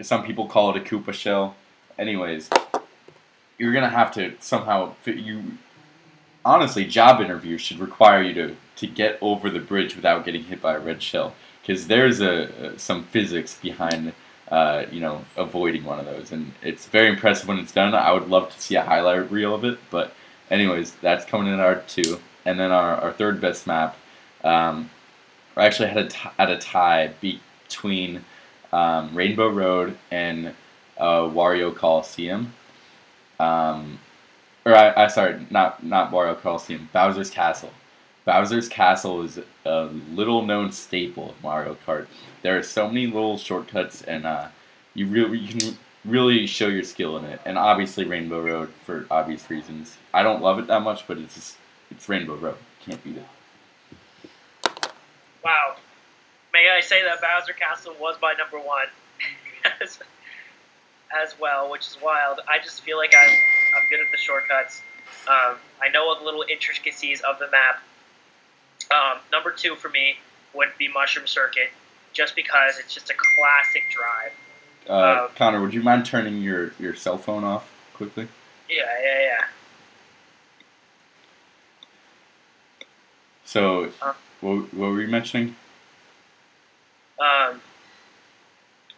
some 0.00 0.24
people 0.24 0.46
call 0.46 0.74
it 0.74 0.76
a 0.76 0.80
Koopa 0.80 1.12
shell. 1.12 1.56
Anyways, 1.98 2.48
you're 3.58 3.72
gonna 3.72 3.90
have 3.90 4.12
to 4.14 4.34
somehow 4.40 4.94
fit 5.02 5.16
you. 5.16 5.42
Honestly, 6.44 6.84
job 6.84 7.20
interviews 7.20 7.60
should 7.60 7.78
require 7.78 8.22
you 8.22 8.34
to 8.34 8.56
to 8.76 8.86
get 8.86 9.18
over 9.20 9.50
the 9.50 9.60
bridge 9.60 9.96
without 9.96 10.24
getting 10.24 10.44
hit 10.44 10.62
by 10.62 10.74
a 10.74 10.78
red 10.80 11.02
shell, 11.02 11.34
because 11.60 11.86
there's 11.86 12.20
a 12.20 12.78
some 12.78 13.04
physics 13.04 13.58
behind. 13.60 14.12
Uh, 14.48 14.84
you 14.90 14.98
know, 14.98 15.24
avoiding 15.36 15.84
one 15.84 16.00
of 16.00 16.06
those, 16.06 16.32
and 16.32 16.50
it's 16.60 16.86
very 16.86 17.06
impressive 17.06 17.46
when 17.46 17.56
it's 17.60 17.70
done. 17.70 17.94
I 17.94 18.10
would 18.10 18.28
love 18.28 18.52
to 18.52 18.60
see 18.60 18.74
a 18.74 18.82
highlight 18.82 19.30
reel 19.30 19.54
of 19.54 19.64
it, 19.64 19.78
but 19.92 20.12
anyways, 20.50 20.90
that's 20.94 21.24
coming 21.24 21.52
in 21.54 21.60
our 21.60 21.76
two, 21.82 22.18
and 22.44 22.58
then 22.58 22.70
our, 22.72 22.96
our 22.96 23.12
third 23.12 23.40
best 23.40 23.66
map. 23.66 23.96
Um, 24.44 24.90
actually 25.56 25.88
had 25.88 25.98
a 25.98 26.08
t- 26.08 26.30
at 26.38 26.50
a 26.50 26.58
tie 26.58 27.12
between 27.20 28.24
um, 28.72 29.14
Rainbow 29.14 29.48
Road 29.48 29.98
and 30.10 30.54
uh, 30.98 31.22
Wario 31.22 31.74
Coliseum. 31.74 32.54
Um, 33.38 33.98
or 34.64 34.74
I, 34.74 35.04
I 35.04 35.06
sorry, 35.08 35.46
not 35.50 35.84
not 35.84 36.10
Wario 36.10 36.38
Coliseum. 36.40 36.88
Bowser's 36.92 37.30
Castle. 37.30 37.72
Bowser's 38.24 38.68
Castle 38.68 39.22
is 39.22 39.40
a 39.64 39.84
little 40.12 40.44
known 40.44 40.72
staple 40.72 41.30
of 41.30 41.42
Mario 41.42 41.76
Kart. 41.86 42.06
There 42.42 42.56
are 42.58 42.62
so 42.62 42.86
many 42.86 43.06
little 43.06 43.38
shortcuts, 43.38 44.02
and 44.02 44.26
uh, 44.26 44.48
you 44.94 45.06
really 45.06 45.38
you 45.38 45.54
can 45.58 45.78
really 46.04 46.46
show 46.46 46.68
your 46.68 46.82
skill 46.82 47.16
in 47.16 47.24
it. 47.24 47.40
And 47.44 47.58
obviously 47.58 48.04
Rainbow 48.04 48.42
Road 48.42 48.70
for 48.84 49.06
obvious 49.10 49.48
reasons. 49.50 49.96
I 50.14 50.22
don't 50.22 50.42
love 50.42 50.58
it 50.58 50.66
that 50.68 50.82
much, 50.82 51.06
but 51.06 51.18
it's 51.18 51.34
just, 51.34 51.56
it's 52.00 52.08
Rainbow 52.08 52.34
Road. 52.34 52.56
Can't 52.82 53.02
beat 53.04 53.18
it. 53.18 53.26
Wow. 55.44 55.76
May 56.50 56.70
I 56.74 56.80
say 56.80 57.02
that 57.04 57.20
Bowser 57.20 57.52
Castle 57.52 57.94
was 58.00 58.16
my 58.22 58.32
number 58.38 58.58
one 58.58 58.86
as, 59.82 59.98
as 61.22 61.34
well, 61.38 61.70
which 61.70 61.86
is 61.86 61.98
wild. 62.02 62.40
I 62.48 62.58
just 62.58 62.80
feel 62.80 62.96
like 62.96 63.12
I'm, 63.14 63.28
I'm 63.28 63.88
good 63.90 64.00
at 64.00 64.06
the 64.10 64.16
shortcuts. 64.16 64.80
Um, 65.28 65.56
I 65.82 65.90
know 65.92 66.08
all 66.08 66.18
the 66.18 66.24
little 66.24 66.42
intricacies 66.50 67.20
of 67.20 67.38
the 67.38 67.50
map. 67.50 67.82
Um, 68.90 69.20
number 69.30 69.50
two 69.50 69.76
for 69.76 69.90
me 69.90 70.16
would 70.54 70.70
be 70.78 70.88
Mushroom 70.88 71.26
Circuit, 71.26 71.68
just 72.14 72.34
because 72.34 72.78
it's 72.78 72.94
just 72.94 73.10
a 73.10 73.14
classic 73.14 73.82
drive. 73.90 74.32
Uh, 74.88 75.24
Um, 75.24 75.30
Connor, 75.36 75.60
would 75.60 75.74
you 75.74 75.82
mind 75.82 76.06
turning 76.06 76.40
your, 76.40 76.72
your 76.78 76.94
cell 76.94 77.18
phone 77.18 77.44
off 77.44 77.70
quickly? 77.92 78.26
Yeah, 78.70 78.84
yeah, 79.02 79.20
yeah. 79.20 79.44
So, 83.50 83.90
Uh. 84.00 84.12
what, 84.42 84.72
what 84.72 84.90
were 84.90 85.00
you 85.00 85.08
mentioning? 85.08 85.56
Um, 87.18 87.60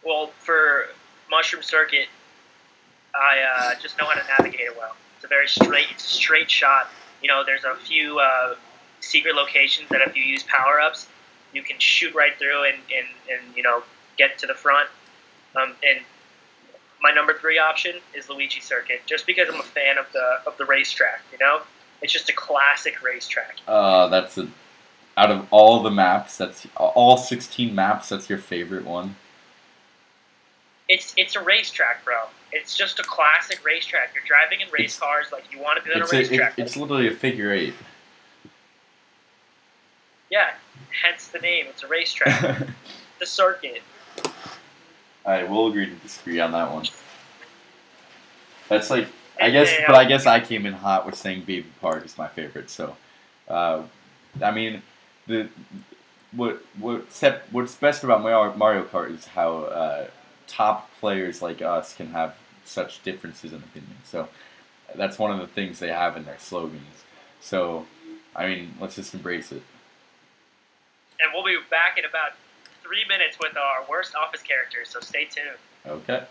well, 0.05 0.27
for 0.37 0.89
Mushroom 1.27 1.63
Circuit, 1.63 2.07
I 3.15 3.39
uh, 3.39 3.79
just 3.81 3.97
know 3.97 4.05
how 4.05 4.13
to 4.13 4.23
navigate 4.37 4.67
it 4.67 4.77
well. 4.77 4.95
It's 5.15 5.25
a 5.25 5.27
very 5.27 5.47
straight, 5.47 5.87
it's 5.89 6.05
a 6.05 6.13
straight 6.13 6.51
shot. 6.51 6.91
You 7.23 7.29
know, 7.29 7.43
there's 7.43 7.63
a 7.63 7.73
few 7.77 8.19
uh, 8.19 8.53
secret 8.99 9.33
locations 9.33 9.89
that 9.89 10.01
if 10.01 10.15
you 10.15 10.21
use 10.21 10.43
power 10.43 10.79
ups, 10.79 11.07
you 11.51 11.63
can 11.63 11.79
shoot 11.79 12.13
right 12.13 12.37
through 12.37 12.65
and, 12.65 12.77
and, 12.95 13.07
and 13.31 13.57
you 13.57 13.63
know 13.63 13.81
get 14.17 14.37
to 14.37 14.45
the 14.45 14.53
front. 14.53 14.87
Um, 15.55 15.73
and 15.83 16.05
my 17.01 17.09
number 17.11 17.33
three 17.33 17.57
option 17.57 17.95
is 18.13 18.29
Luigi 18.29 18.59
Circuit, 18.59 19.01
just 19.07 19.25
because 19.25 19.49
I'm 19.49 19.59
a 19.59 19.63
fan 19.63 19.97
of 19.97 20.05
the 20.13 20.41
of 20.45 20.55
the 20.59 20.65
racetrack. 20.65 21.21
You 21.31 21.39
know, 21.39 21.61
it's 22.03 22.13
just 22.13 22.29
a 22.29 22.33
classic 22.33 23.01
racetrack. 23.01 23.55
Uh, 23.67 24.07
that's 24.09 24.37
a, 24.37 24.47
out 25.17 25.31
of 25.31 25.47
all 25.51 25.81
the 25.81 25.89
maps, 25.91 26.37
that's 26.37 26.67
all 26.77 27.17
16 27.17 27.73
maps, 27.73 28.09
that's 28.09 28.29
your 28.29 28.37
favorite 28.39 28.85
one. 28.85 29.15
It's 30.89 31.13
it's 31.17 31.35
a 31.35 31.41
racetrack, 31.41 32.03
bro. 32.03 32.15
It's 32.51 32.75
just 32.77 32.99
a 32.99 33.03
classic 33.03 33.65
racetrack. 33.65 34.13
You're 34.13 34.23
driving 34.27 34.59
in 34.61 34.67
race 34.67 34.95
It's- 34.97 34.99
cars 34.99 35.27
like 35.31 35.45
you 35.51 35.59
want 35.59 35.79
to 35.79 35.83
be 35.83 35.91
on 35.95 36.01
a 36.01 36.03
It's, 36.03 36.13
a, 36.13 36.15
it, 36.17 36.19
racetrack. 36.29 36.59
it's 36.59 36.75
literally 36.77 37.07
a 37.07 37.11
figure 37.11 37.51
eight. 37.53 37.73
yeah, 40.29 40.51
hence 41.03 41.27
the 41.29 41.39
name. 41.39 41.65
It's 41.69 41.83
a 41.83 41.87
racetrack. 41.87 42.67
the 43.19 43.25
circuit. 43.25 43.81
I 45.25 45.43
will 45.43 45.67
agree 45.67 45.85
to 45.85 45.95
disagree 45.95 46.39
on 46.41 46.51
that 46.51 46.71
one. 46.71 46.85
That's 48.67 48.89
like, 48.89 49.07
I 49.39 49.49
guess, 49.49 49.69
then, 49.69 49.83
but 49.87 49.95
I 49.95 50.05
guess 50.05 50.25
I 50.25 50.39
came 50.39 50.65
in 50.65 50.73
hot 50.73 51.05
with 51.05 51.15
saying 51.15 51.43
Baby 51.43 51.67
Park 51.81 52.05
is 52.05 52.17
my 52.17 52.27
favorite. 52.27 52.69
So, 52.69 52.95
uh, 53.47 53.83
I 54.41 54.51
mean, 54.51 54.81
the 55.27 55.49
what 56.31 56.63
what 56.79 57.11
sep- 57.11 57.47
what's 57.51 57.75
best 57.75 58.03
about 58.03 58.21
Mario, 58.21 58.55
Mario 58.55 58.83
Kart 58.83 59.15
is 59.15 59.25
how 59.25 59.59
uh, 59.59 60.07
top 60.47 60.89
players 60.99 61.41
like 61.41 61.61
us 61.61 61.93
can 61.93 62.11
have 62.11 62.35
such 62.65 63.03
differences 63.03 63.51
in 63.51 63.59
opinion. 63.59 63.97
So, 64.03 64.29
that's 64.95 65.17
one 65.19 65.31
of 65.31 65.39
the 65.39 65.47
things 65.47 65.79
they 65.79 65.89
have 65.89 66.15
in 66.17 66.25
their 66.25 66.39
slogans. 66.39 67.03
So, 67.41 67.85
I 68.35 68.47
mean, 68.47 68.75
let's 68.79 68.95
just 68.95 69.13
embrace 69.13 69.51
it. 69.51 69.63
And 71.19 71.31
we'll 71.33 71.43
be 71.43 71.57
back 71.69 71.97
in 71.97 72.05
about 72.05 72.33
three 72.83 73.05
minutes 73.07 73.37
with 73.39 73.55
our 73.57 73.85
worst 73.89 74.15
office 74.15 74.41
characters. 74.41 74.89
So 74.89 74.99
stay 74.99 75.25
tuned. 75.25 75.57
Okay. 75.85 76.23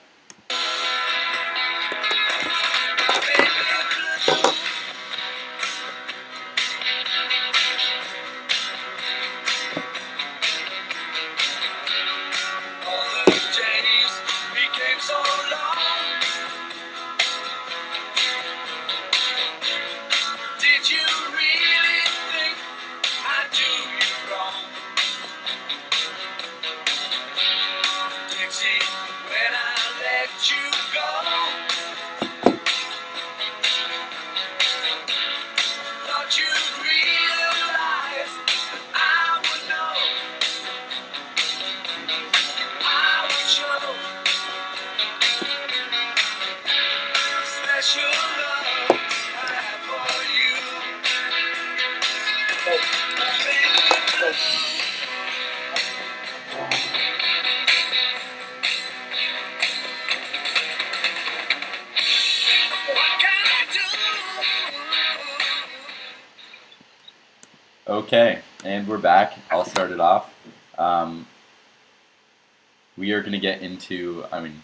Get 73.42 73.60
into, 73.60 74.24
I 74.32 74.40
mean, 74.40 74.62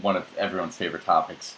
one 0.00 0.16
of 0.16 0.24
everyone's 0.38 0.76
favorite 0.76 1.04
topics 1.04 1.56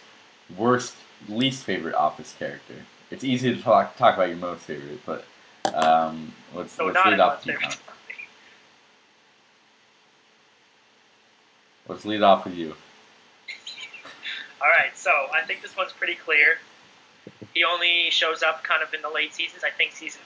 worst, 0.57 0.95
least 1.29 1.63
favorite 1.63 1.93
office 1.95 2.35
character. 2.37 2.73
It's 3.11 3.23
easy 3.23 3.55
to 3.55 3.61
talk, 3.61 3.95
talk 3.97 4.15
about 4.15 4.27
your 4.29 4.37
most 4.37 4.61
favorite, 4.63 4.99
but 5.05 5.25
Um, 5.73 6.33
let's 6.55 6.73
So 6.73 6.85
let's 6.87 7.05
lead 7.05 7.19
off. 7.19 7.39
with 7.39 7.45
you, 7.47 7.53
favorite 7.53 7.63
Connor. 7.63 7.75
topic. 7.85 8.15
Let's 11.87 12.05
lead 12.05 12.21
off 12.23 12.45
with 12.45 12.55
you. 12.55 12.75
All 14.61 14.67
right, 14.67 14.95
so 14.97 15.11
I 15.33 15.41
think 15.45 15.61
this 15.61 15.75
one's 15.77 15.91
pretty 15.93 16.15
clear. 16.15 16.57
He 17.53 17.63
only 17.63 18.09
shows 18.09 18.41
up 18.43 18.63
kind 18.63 18.81
of 18.83 18.93
in 18.93 19.01
the 19.01 19.09
late 19.09 19.33
seasons. 19.33 19.63
I 19.63 19.69
think 19.69 19.91
season 19.93 20.21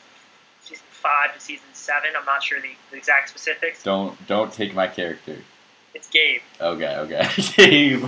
season 0.62 0.86
five 0.90 1.34
to 1.36 1.40
season 1.42 1.68
seven. 1.74 2.12
I'm 2.18 2.26
not 2.26 2.42
sure 2.44 2.60
the, 2.62 2.72
the 2.92 2.98
exact 2.98 3.30
specifics. 3.30 3.84
Don't 3.84 4.16
don't 4.28 4.52
take 4.54 4.74
my 4.74 4.88
character. 4.88 5.38
It's 5.94 6.08
Gabe. 6.10 6.42
Okay, 6.60 6.96
okay. 6.98 7.30
Gabe. 7.56 8.06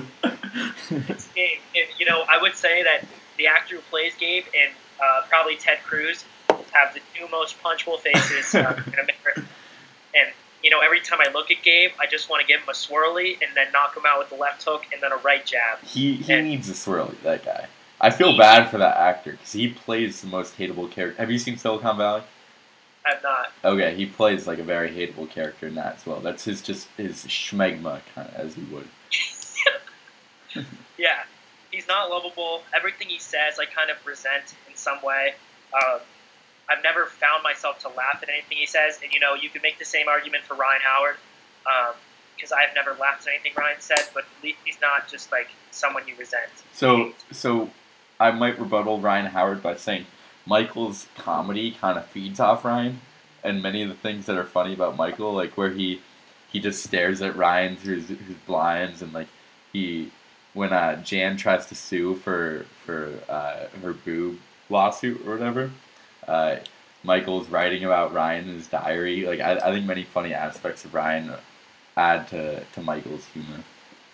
It's 0.89 1.27
Gabe. 1.33 1.59
And, 1.75 1.87
you 1.99 2.05
know, 2.05 2.23
I 2.27 2.41
would 2.41 2.55
say 2.55 2.83
that 2.83 3.05
the 3.37 3.47
actor 3.47 3.75
who 3.75 3.81
plays 3.89 4.13
Gabe 4.15 4.45
and 4.59 4.73
uh, 4.99 5.21
probably 5.29 5.55
Ted 5.57 5.79
Cruz 5.83 6.25
have 6.71 6.93
the 6.93 6.99
two 7.13 7.27
most 7.29 7.61
punchable 7.61 7.99
faces 7.99 8.53
uh, 8.55 8.81
in 8.87 8.93
America. 8.93 9.43
And 10.15 10.29
you 10.63 10.71
know, 10.71 10.79
every 10.79 10.99
time 10.99 11.19
I 11.21 11.31
look 11.31 11.51
at 11.51 11.61
Gabe, 11.63 11.91
I 11.99 12.07
just 12.07 12.29
want 12.29 12.41
to 12.41 12.47
give 12.47 12.59
him 12.61 12.69
a 12.69 12.73
swirly 12.73 13.33
and 13.33 13.55
then 13.55 13.71
knock 13.71 13.95
him 13.95 14.03
out 14.07 14.17
with 14.19 14.29
the 14.29 14.35
left 14.35 14.63
hook 14.63 14.83
and 14.91 15.01
then 15.01 15.11
a 15.11 15.17
right 15.17 15.45
jab. 15.45 15.79
he 15.83 16.15
he 16.15 16.33
And- 16.33 16.47
needs 16.47 16.69
a 16.69 16.73
swirly. 16.73 17.19
That 17.21 17.45
guy. 17.45 17.67
I 18.01 18.09
feel 18.09 18.37
bad 18.37 18.69
for 18.69 18.77
that 18.79 18.97
actor 18.97 19.31
because 19.33 19.53
he 19.53 19.69
plays 19.69 20.19
the 20.21 20.27
most 20.27 20.57
hateable 20.57 20.89
character. 20.91 21.19
Have 21.21 21.31
you 21.31 21.39
seen 21.39 21.57
Silicon 21.57 21.97
Valley? 21.97 22.23
I'm 23.05 23.17
not. 23.21 23.51
Okay, 23.63 23.95
he 23.95 24.05
plays 24.05 24.47
like 24.47 24.57
a 24.59 24.63
very 24.63 24.89
hateable 24.89 25.29
character 25.29 25.67
in 25.67 25.75
that 25.75 25.97
as 25.97 26.05
well. 26.05 26.19
That's 26.19 26.43
his 26.45 26.61
just 26.61 26.87
his 26.97 27.25
schmegma 27.25 28.01
kind 28.13 28.27
of 28.29 28.35
as 28.35 28.55
he 28.55 28.63
would. 28.63 28.87
Yeah, 30.97 31.23
he's 31.71 31.87
not 31.87 32.09
lovable. 32.09 32.63
Everything 32.73 33.09
he 33.09 33.19
says, 33.19 33.59
I 33.59 33.65
kind 33.65 33.89
of 33.91 33.97
resent 34.05 34.55
in 34.69 34.75
some 34.75 35.01
way. 35.01 35.33
Um, 35.73 35.99
I've 36.69 36.83
never 36.83 37.05
found 37.05 37.43
myself 37.43 37.79
to 37.79 37.89
laugh 37.89 38.19
at 38.23 38.29
anything 38.29 38.57
he 38.57 38.65
says, 38.65 38.99
and 39.03 39.11
you 39.11 39.19
know, 39.19 39.33
you 39.35 39.49
could 39.49 39.61
make 39.61 39.77
the 39.77 39.85
same 39.85 40.07
argument 40.07 40.43
for 40.45 40.55
Ryan 40.55 40.81
Howard, 40.81 41.17
because 42.35 42.51
I've 42.51 42.73
never 42.75 42.93
laughed 42.99 43.27
at 43.27 43.33
anything 43.33 43.51
Ryan 43.57 43.77
said, 43.79 43.99
But 44.13 44.23
at 44.23 44.43
least 44.43 44.59
he's 44.63 44.79
not 44.81 45.07
just 45.07 45.31
like 45.31 45.47
someone 45.71 46.07
you 46.07 46.15
resent. 46.17 46.49
So 46.73 47.13
so 47.31 47.69
I 48.19 48.31
might 48.31 48.59
rebuttal 48.59 48.99
Ryan 48.99 49.25
Howard 49.27 49.61
by 49.61 49.75
saying 49.75 50.05
Michael's 50.45 51.07
comedy 51.17 51.71
kind 51.71 51.97
of 51.97 52.05
feeds 52.05 52.39
off 52.39 52.65
Ryan, 52.65 53.01
and 53.43 53.61
many 53.61 53.81
of 53.81 53.89
the 53.89 53.95
things 53.95 54.25
that 54.25 54.37
are 54.37 54.43
funny 54.43 54.73
about 54.73 54.95
Michael, 54.95 55.33
like 55.33 55.57
where 55.57 55.71
he 55.71 56.01
he 56.51 56.59
just 56.59 56.83
stares 56.83 57.21
at 57.21 57.35
Ryan 57.35 57.75
through 57.75 58.01
his, 58.01 58.07
his 58.09 58.37
blinds, 58.45 59.01
and 59.01 59.13
like 59.13 59.27
he 59.73 60.11
when 60.53 60.71
uh, 60.71 61.01
Jan 61.03 61.37
tries 61.37 61.65
to 61.67 61.75
sue 61.75 62.15
for 62.15 62.65
for 62.85 63.11
uh, 63.27 63.67
her 63.81 63.93
boob 63.93 64.39
lawsuit 64.69 65.25
or 65.25 65.31
whatever, 65.31 65.71
uh, 66.27 66.57
Michael's 67.03 67.49
writing 67.49 67.83
about 67.83 68.13
Ryan 68.13 68.49
in 68.49 68.55
his 68.55 68.67
diary. 68.67 69.25
Like 69.25 69.39
I, 69.39 69.55
I 69.57 69.71
think 69.71 69.85
many 69.85 70.03
funny 70.03 70.33
aspects 70.33 70.85
of 70.85 70.93
Ryan 70.93 71.33
add 71.97 72.27
to, 72.29 72.63
to 72.63 72.81
Michael's 72.81 73.25
humor. 73.25 73.63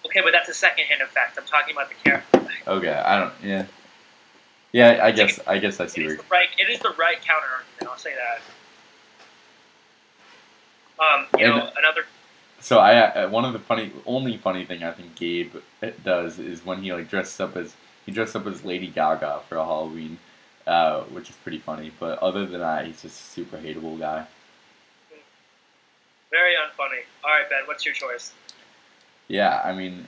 Okay, 0.05 0.21
but 0.21 0.31
that's 0.31 0.50
a 0.50 0.53
second 0.53 0.85
hand 0.85 1.01
effect. 1.01 1.38
I'm 1.38 1.45
talking 1.45 1.73
about 1.73 1.89
the 1.89 1.95
character. 1.95 2.41
Okay, 2.67 2.93
I 2.93 3.19
don't. 3.19 3.33
Yeah, 3.43 3.65
yeah. 4.71 4.99
I 5.03 5.11
guess 5.11 5.39
I 5.47 5.57
guess 5.59 5.79
I 5.79 5.87
see 5.87 6.01
It 6.01 6.05
where. 6.05 6.13
is 6.15 6.21
the 6.21 6.25
right. 6.31 6.49
It 6.57 6.69
is 6.69 6.79
the 6.79 6.93
right 6.97 7.21
counter 7.21 7.47
argument. 7.47 7.91
I'll 7.91 7.97
say 7.97 8.13
that. 8.15 8.41
Um, 11.03 11.25
you 11.39 11.47
know, 11.47 11.69
another 11.77 12.05
So 12.59 12.77
I 12.79 12.95
uh, 13.23 13.29
one 13.29 13.43
of 13.45 13.53
the 13.53 13.59
funny 13.59 13.91
only 14.05 14.37
funny 14.37 14.65
thing 14.65 14.83
I 14.83 14.91
think 14.91 15.15
Gabe 15.15 15.55
does 16.03 16.37
is 16.39 16.63
when 16.65 16.81
he 16.83 16.93
like 16.93 17.09
dresses 17.09 17.39
up 17.39 17.55
as 17.57 17.73
he 18.05 18.11
dressed 18.11 18.35
up 18.35 18.45
as 18.47 18.63
Lady 18.63 18.87
Gaga 18.87 19.41
for 19.49 19.55
a 19.57 19.63
Halloween, 19.65 20.19
uh, 20.67 21.01
which 21.05 21.29
is 21.29 21.35
pretty 21.37 21.59
funny. 21.59 21.91
But 21.99 22.19
other 22.19 22.45
than 22.45 22.59
that, 22.61 22.85
he's 22.85 23.01
just 23.01 23.19
a 23.19 23.23
super 23.31 23.57
hateable 23.57 23.97
guy. 23.99 24.25
very 26.29 26.53
unfunny. 26.53 27.01
All 27.23 27.31
right, 27.31 27.49
Ben, 27.49 27.62
what's 27.65 27.84
your 27.86 27.93
choice? 27.95 28.31
Yeah, 29.27 29.62
I 29.63 29.73
mean, 29.73 30.07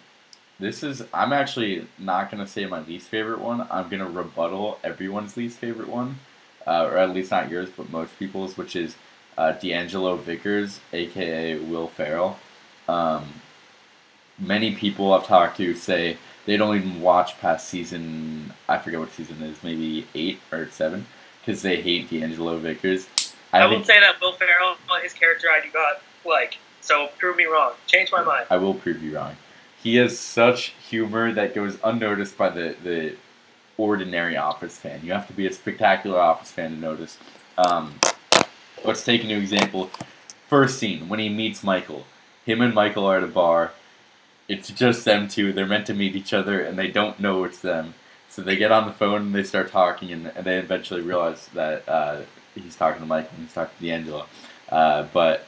this 0.64 0.82
is 0.82 1.04
I'm 1.14 1.34
actually 1.34 1.86
not 2.00 2.32
gonna 2.32 2.48
say 2.48 2.66
my 2.66 2.80
least 2.80 3.10
favorite 3.10 3.40
one. 3.40 3.68
I'm 3.70 3.90
gonna 3.90 4.10
rebuttal 4.10 4.80
everyone's 4.82 5.36
least 5.36 5.60
favorite 5.60 5.90
one, 5.90 6.20
uh, 6.66 6.88
or 6.90 6.98
at 6.98 7.10
least 7.10 7.32
not 7.32 7.52
yours, 7.52 7.70
but 7.76 7.92
most 7.92 8.18
people's, 8.18 8.58
which 8.58 8.78
is 8.78 8.96
uh, 9.38 9.52
D'Angelo 9.52 10.16
Vickers, 10.16 10.80
aka 10.94 11.60
Will 11.60 11.90
Ferrell. 11.90 12.40
Um, 12.88 13.26
many 14.40 14.74
people 14.74 15.14
I've 15.14 15.28
talked 15.28 15.58
to 15.58 15.76
say 15.76 16.18
they 16.46 16.56
don't 16.56 16.78
even 16.78 17.02
watch 17.02 17.38
past 17.42 17.68
season. 17.68 18.54
I 18.70 18.78
forget 18.78 19.02
what 19.02 19.12
season 19.12 19.44
it 19.44 19.50
is, 19.50 19.64
maybe 19.64 20.08
eight 20.16 20.40
or 20.50 20.70
seven, 20.70 21.06
because 21.42 21.62
they 21.62 21.82
hate 21.82 22.10
D'Angelo 22.10 22.58
Vickers. 22.58 23.08
I, 23.52 23.64
I 23.64 23.66
will 23.66 23.84
say 23.84 24.00
that 24.00 24.16
Will 24.22 24.32
Ferrell, 24.32 24.78
his 25.02 25.14
character 25.14 25.48
I 25.50 25.60
do 25.60 25.70
not 25.74 26.02
like. 26.26 26.58
So 26.80 27.10
prove 27.18 27.36
me 27.36 27.46
wrong. 27.46 27.74
Change 27.88 28.12
my 28.14 28.24
mind. 28.24 28.48
I 28.50 28.58
will 28.58 28.74
prove 28.74 29.04
you 29.04 29.16
wrong. 29.16 29.36
He 29.84 29.98
has 29.98 30.18
such 30.18 30.74
humor 30.90 31.34
that 31.34 31.54
goes 31.54 31.78
unnoticed 31.84 32.38
by 32.38 32.50
the, 32.50 32.76
the 32.84 33.18
ordinary 33.78 34.38
Office 34.38 34.78
fan. 34.78 35.02
You 35.04 35.12
have 35.12 35.28
to 35.28 35.34
be 35.34 35.46
a 35.46 35.52
spectacular 35.52 36.18
Office 36.18 36.52
fan 36.52 36.72
to 36.72 36.78
notice. 36.78 37.18
Um, 37.58 38.00
let's 38.86 39.04
take 39.04 39.26
a 39.26 39.28
new 39.28 39.38
example. 39.38 39.92
First 40.48 40.80
scene, 40.80 41.10
when 41.10 41.20
he 41.20 41.28
meets 41.28 41.64
Michael. 41.64 42.06
Him 42.46 42.62
and 42.62 42.74
Michael 42.74 43.06
are 43.06 43.18
at 43.18 43.24
a 43.24 43.28
bar. 43.28 43.74
It's 44.48 44.70
just 44.70 45.04
them 45.04 45.28
two. 45.28 45.52
They're 45.52 45.66
meant 45.66 45.88
to 45.88 45.94
meet 45.94 46.16
each 46.16 46.34
other, 46.34 46.62
and 46.62 46.80
they 46.80 46.88
don't 46.88 47.20
know 47.20 47.44
it's 47.44 47.60
them. 47.60 47.94
So 48.30 48.42
they 48.42 48.56
get 48.56 48.72
on 48.72 48.88
the 48.88 48.94
phone 48.94 49.22
and 49.22 49.36
they 49.36 49.44
start 49.44 49.70
talking, 49.70 50.12
and, 50.12 50.28
and 50.28 50.46
they 50.46 50.58
eventually 50.58 51.02
realize 51.02 51.50
that 51.54 51.88
uh, 51.90 52.22
he's 52.56 52.76
talking 52.76 53.02
to 53.02 53.06
Michael 53.06 53.32
and 53.36 53.46
he's 53.46 53.54
talking 53.54 53.76
to 53.80 53.86
D'Angelo. 53.86 54.26
Uh, 54.70 55.08
but 55.14 55.46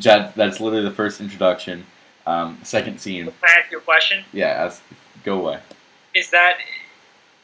that's 0.00 0.60
literally 0.60 0.82
the 0.82 0.90
first 0.90 1.20
introduction. 1.20 1.86
Um, 2.26 2.58
second 2.64 3.00
scene, 3.00 3.24
Can 3.26 3.34
I 3.44 3.60
ask 3.60 3.70
you 3.70 3.78
a 3.78 3.80
question? 3.80 4.24
yeah, 4.32 4.48
ask, 4.48 4.82
go 5.24 5.38
away. 5.40 5.60
Is 6.14 6.30
that 6.30 6.58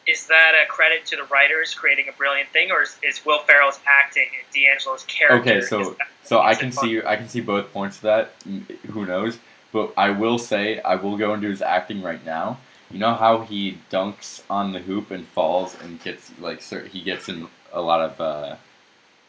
is 0.08 0.26
that 0.26 0.54
a 0.60 0.66
credit 0.66 1.06
to 1.06 1.16
the 1.16 1.22
writers 1.24 1.72
creating 1.74 2.08
a 2.08 2.12
brilliant 2.12 2.48
thing, 2.48 2.72
or 2.72 2.82
is, 2.82 2.96
is 3.04 3.24
Will 3.24 3.38
Ferrell's 3.40 3.78
acting 3.86 4.26
and 4.36 4.52
D'Angelo's 4.52 5.04
character? 5.04 5.50
Okay, 5.52 5.60
so 5.60 5.90
that- 5.90 6.08
so 6.24 6.40
I 6.40 6.54
can 6.56 6.72
fun? 6.72 6.84
see 6.88 7.02
I 7.04 7.16
can 7.16 7.28
see 7.28 7.40
both 7.40 7.72
points 7.72 7.96
of 7.98 8.02
that. 8.02 8.38
Mm, 8.40 8.68
Who 8.90 9.06
knows? 9.06 9.38
But 9.72 9.92
I 9.96 10.10
will 10.10 10.38
say 10.38 10.80
I 10.80 10.96
will 10.96 11.16
go 11.16 11.32
into 11.34 11.48
his 11.48 11.62
acting 11.62 12.02
right 12.02 12.24
now. 12.24 12.58
You 12.90 12.98
know 12.98 13.14
how 13.14 13.40
he 13.42 13.78
dunks 13.90 14.42
on 14.50 14.72
the 14.72 14.78
hoop 14.80 15.10
and 15.12 15.26
falls 15.28 15.76
and 15.80 16.02
gets 16.02 16.30
like 16.40 16.60
sur- 16.60 16.84
he 16.86 17.00
gets 17.02 17.28
in 17.28 17.48
a 17.72 17.80
lot 17.80 18.00
of 18.00 18.20
uh, 18.20 18.56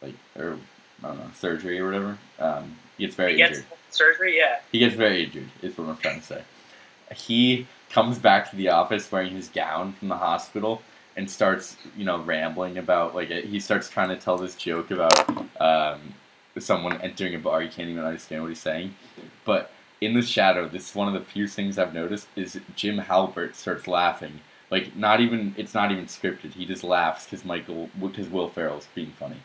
like 0.02 0.16
or 0.36 0.58
I 1.04 1.08
don't 1.08 1.18
know 1.20 1.32
surgery 1.36 1.80
or 1.80 1.86
whatever. 1.86 2.18
Um, 2.40 2.76
he 2.98 3.06
gets 3.06 3.16
very 3.16 3.32
he 3.34 3.38
gets 3.38 3.60
injured. 3.60 3.72
Surgery. 3.94 4.38
Yeah. 4.38 4.60
He 4.72 4.80
gets 4.80 4.96
very 4.96 5.26
injured, 5.26 5.50
is 5.62 5.78
what 5.78 5.88
I'm 5.88 5.98
trying 5.98 6.20
to 6.20 6.26
say. 6.26 6.44
He 7.16 7.68
comes 7.90 8.18
back 8.18 8.50
to 8.50 8.56
the 8.56 8.70
office 8.70 9.12
wearing 9.12 9.36
his 9.36 9.50
gown 9.50 9.94
from 9.94 10.08
the 10.08 10.18
hospital 10.18 10.82
and 11.16 11.30
starts, 11.30 11.78
you 11.96 12.06
know, 12.06 12.22
rambling 12.24 12.78
about, 12.80 13.14
like, 13.14 13.30
he 13.30 13.60
starts 13.60 13.88
trying 13.88 14.10
to 14.10 14.16
tell 14.16 14.38
this 14.38 14.56
joke 14.56 14.90
about 14.90 15.30
um, 15.62 16.00
someone 16.58 17.00
entering 17.02 17.36
a 17.36 17.40
bar. 17.40 17.62
You 17.62 17.70
can't 17.70 17.90
even 17.90 18.04
understand 18.04 18.42
what 18.42 18.50
he's 18.50 18.60
saying. 18.60 18.96
But 19.46 19.72
in 20.02 20.16
the 20.16 20.24
shadow, 20.24 20.68
this 20.68 20.90
is 20.90 20.96
one 20.96 21.08
of 21.08 21.14
the 21.14 21.22
few 21.22 21.48
things 21.48 21.78
I've 21.78 21.94
noticed 21.94 22.28
is 22.36 22.60
Jim 22.76 22.98
Halpert 22.98 23.54
starts 23.54 23.88
laughing. 23.88 24.40
Like, 24.72 24.96
not 24.96 25.22
even, 25.22 25.54
it's 25.56 25.76
not 25.76 25.92
even 25.92 26.08
scripted. 26.08 26.54
He 26.54 26.66
just 26.66 26.84
laughs 26.84 27.26
because 27.26 27.46
Michael, 27.46 27.92
because 28.02 28.28
Will 28.28 28.50
Ferrell's 28.50 28.88
being 28.96 29.12
funny. 29.12 29.38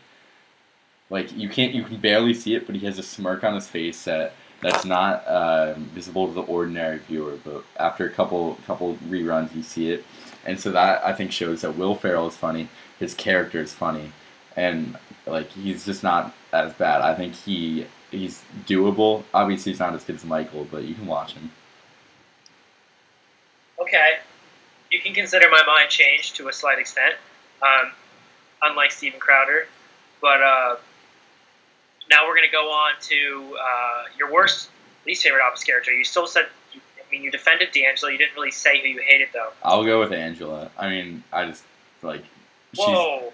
Like, 1.11 1.37
you 1.37 1.49
can't, 1.49 1.75
you 1.75 1.85
can 1.85 1.97
barely 1.97 2.35
see 2.35 2.55
it, 2.55 2.67
but 2.67 2.77
he 2.77 2.85
has 2.87 2.99
a 2.99 3.03
smirk 3.03 3.45
on 3.45 3.55
his 3.55 3.67
face 3.67 4.05
that 4.05 4.35
that's 4.61 4.85
not 4.85 5.25
uh, 5.27 5.75
visible 5.75 6.27
to 6.27 6.35
the 6.35 6.43
ordinary 6.43 6.99
viewer. 6.99 7.39
But 7.45 7.65
after 7.79 8.07
a 8.07 8.11
couple 8.11 8.59
couple 8.67 8.97
reruns, 9.09 9.55
you 9.55 9.63
see 9.63 9.91
it, 9.91 10.05
and 10.45 10.59
so 10.59 10.71
that 10.73 11.05
I 11.05 11.13
think 11.13 11.33
shows 11.33 11.63
that 11.63 11.77
Will 11.77 11.95
Ferrell 11.95 12.27
is 12.27 12.37
funny. 12.37 12.69
His 12.99 13.15
character 13.15 13.61
is 13.61 13.73
funny, 13.73 14.13
and 14.57 14.97
like 15.27 15.51
he's 15.51 15.85
just 15.85 16.03
not 16.03 16.35
as 16.53 16.73
bad. 16.75 17.03
I 17.03 17.15
think 17.15 17.35
he 17.35 17.87
he's 18.11 18.43
doable. 18.67 19.23
Obviously, 19.33 19.73
he's 19.73 19.81
not 19.81 19.95
as 19.95 20.05
good 20.05 20.17
as 20.17 20.25
Michael, 20.25 20.67
but 20.71 20.85
you 20.85 20.95
can 20.95 21.07
watch 21.07 21.35
him. 21.35 21.51
Okay. 23.81 24.19
You 24.91 25.01
can 25.01 25.15
consider 25.15 25.49
my 25.51 25.63
mind 25.67 25.91
changed 25.91 26.37
to 26.37 26.49
a 26.49 26.53
slight 26.53 26.79
extent, 26.79 27.15
um, 27.63 27.93
unlike 28.63 28.91
Steven 28.91 29.21
Crowder. 29.21 29.67
But 30.21 30.43
uh, 30.43 30.77
now 32.11 32.27
we're 32.27 32.35
going 32.35 32.49
to 32.49 32.53
go 32.53 32.71
on 32.71 32.93
to 33.01 33.57
uh, 33.61 34.05
your 34.19 34.33
worst, 34.33 34.71
least 35.07 35.23
favorite 35.23 35.43
Office 35.43 35.65
character. 35.65 35.93
You 35.93 36.05
still 36.05 36.27
said, 36.27 36.47
you, 36.73 36.81
I 36.99 37.11
mean, 37.11 37.23
you 37.23 37.31
defended 37.31 37.71
D'Angelo. 37.73 38.11
You 38.11 38.19
didn't 38.19 38.35
really 38.35 38.51
say 38.51 38.81
who 38.81 38.89
you 38.89 39.01
hated, 39.07 39.29
though. 39.33 39.51
I'll 39.63 39.85
go 39.85 40.01
with 40.01 40.13
Angela. 40.13 40.71
I 40.79 40.89
mean, 40.89 41.23
I 41.33 41.47
just 41.47 41.65
like 42.03 42.25
she's 42.75 42.87
Whoa. 42.87 43.33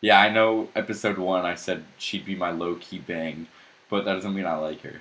yeah. 0.00 0.20
I 0.20 0.30
know 0.30 0.68
episode 0.74 1.18
one. 1.18 1.44
I 1.44 1.54
said 1.54 1.84
she'd 1.98 2.24
be 2.24 2.34
my 2.34 2.50
low 2.50 2.76
key 2.76 2.98
bang, 2.98 3.46
but 3.88 4.04
that 4.04 4.14
doesn't 4.14 4.34
mean 4.34 4.46
I 4.46 4.56
like 4.56 4.80
her. 4.82 5.00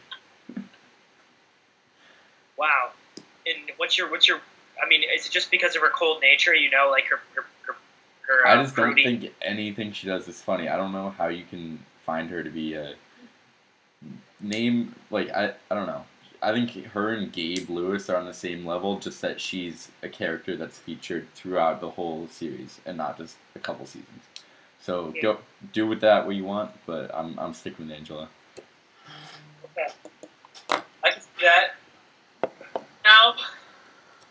Wow. 2.58 2.92
And 3.46 3.72
what's 3.78 3.98
your, 3.98 4.10
what's 4.10 4.28
your, 4.28 4.40
I 4.82 4.88
mean, 4.88 5.04
is 5.14 5.26
it 5.26 5.32
just 5.32 5.52
because 5.52 5.76
of 5.76 5.82
her 5.82 5.90
cold 5.90 6.22
nature? 6.22 6.56
You 6.56 6.70
know, 6.70 6.90
like 6.90 7.06
her, 7.08 7.20
her, 7.36 7.46
her, 7.68 7.76
her 8.28 8.48
I 8.48 8.54
I 8.54 8.64
just 8.64 8.76
don't 8.76 8.96
think 8.96 9.34
anything 9.42 9.92
she 9.92 10.08
does 10.08 10.28
is 10.28 10.42
funny. 10.42 10.70
I 10.70 10.78
don't 10.78 10.92
know 10.92 11.14
how 11.18 11.28
you 11.28 11.44
can 11.50 11.80
find 12.06 12.30
her 12.30 12.44
to 12.44 12.50
be 12.50 12.74
a 12.76 12.94
name 14.40 14.94
like 15.10 15.30
I 15.32 15.54
I 15.72 15.76
don't 15.76 15.88
know. 15.88 16.04
I 16.42 16.52
think 16.54 16.86
her 16.88 17.14
and 17.14 17.32
Gabe 17.32 17.70
Lewis 17.70 18.10
are 18.10 18.18
on 18.18 18.26
the 18.26 18.34
same 18.34 18.66
level, 18.66 19.00
just 19.00 19.20
that 19.22 19.42
she's 19.42 19.90
a 20.04 20.10
character 20.10 20.56
that's 20.56 20.78
featured 20.78 21.28
throughout 21.34 21.82
the 21.82 21.90
whole 21.90 22.28
series 22.30 22.80
and 22.86 22.98
not 22.98 23.18
just 23.18 23.36
a 23.56 23.60
couple 23.60 23.86
seasons. 23.88 24.24
So 24.80 25.12
Yeah. 25.16 25.22
go 25.24 25.38
do 25.74 25.88
with 25.88 26.02
that 26.02 26.28
what 26.28 26.36
you 26.36 26.44
want, 26.44 26.72
but 26.86 27.14
I'm 27.14 27.38
I'm 27.40 27.54
sticking 27.54 27.88
with 27.88 27.96
Angela. 27.96 28.28
Okay. 29.66 29.92
I 31.04 31.10
can 31.12 31.22
see 31.22 31.46
that. 31.46 31.76
Now, 33.04 33.36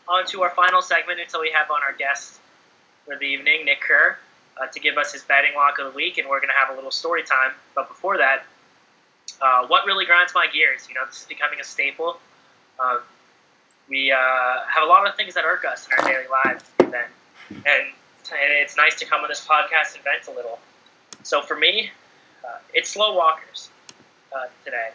on 0.08 0.26
to 0.26 0.42
our 0.42 0.50
final 0.50 0.82
segment 0.82 1.20
until 1.20 1.40
we 1.40 1.50
have 1.50 1.70
on 1.70 1.80
our 1.82 1.92
guest 1.94 2.38
for 3.04 3.16
the 3.16 3.24
evening, 3.24 3.64
Nick 3.64 3.80
Kerr, 3.80 4.18
uh, 4.60 4.66
to 4.66 4.80
give 4.80 4.96
us 4.96 5.12
his 5.12 5.22
betting 5.22 5.54
lock 5.54 5.78
of 5.78 5.92
the 5.92 5.96
week, 5.96 6.18
and 6.18 6.28
we're 6.28 6.40
going 6.40 6.50
to 6.50 6.54
have 6.54 6.70
a 6.70 6.74
little 6.74 6.90
story 6.90 7.22
time. 7.22 7.52
But 7.74 7.88
before 7.88 8.18
that, 8.18 8.44
uh, 9.40 9.66
what 9.66 9.86
really 9.86 10.04
grinds 10.04 10.32
my 10.34 10.46
gears? 10.52 10.88
You 10.88 10.94
know, 10.94 11.06
this 11.06 11.22
is 11.22 11.26
becoming 11.26 11.60
a 11.60 11.64
staple. 11.64 12.18
Uh, 12.78 12.98
we 13.88 14.12
uh, 14.12 14.16
have 14.68 14.82
a 14.82 14.86
lot 14.86 15.06
of 15.08 15.14
things 15.16 15.34
that 15.34 15.44
irk 15.44 15.64
us 15.64 15.86
in 15.86 15.98
our 15.98 16.10
daily 16.10 16.28
lives, 16.28 16.64
then, 16.78 17.04
and 17.50 17.92
it's 18.30 18.76
nice 18.76 18.94
to 18.96 19.04
come 19.04 19.20
on 19.22 19.28
this 19.28 19.46
podcast 19.46 19.94
and 19.94 20.04
vent 20.04 20.26
a 20.28 20.30
little. 20.30 20.58
So 21.22 21.42
for 21.42 21.56
me, 21.56 21.90
uh, 22.44 22.58
it's 22.72 22.90
slow 22.90 23.14
walkers 23.14 23.70
uh, 24.34 24.46
today. 24.64 24.90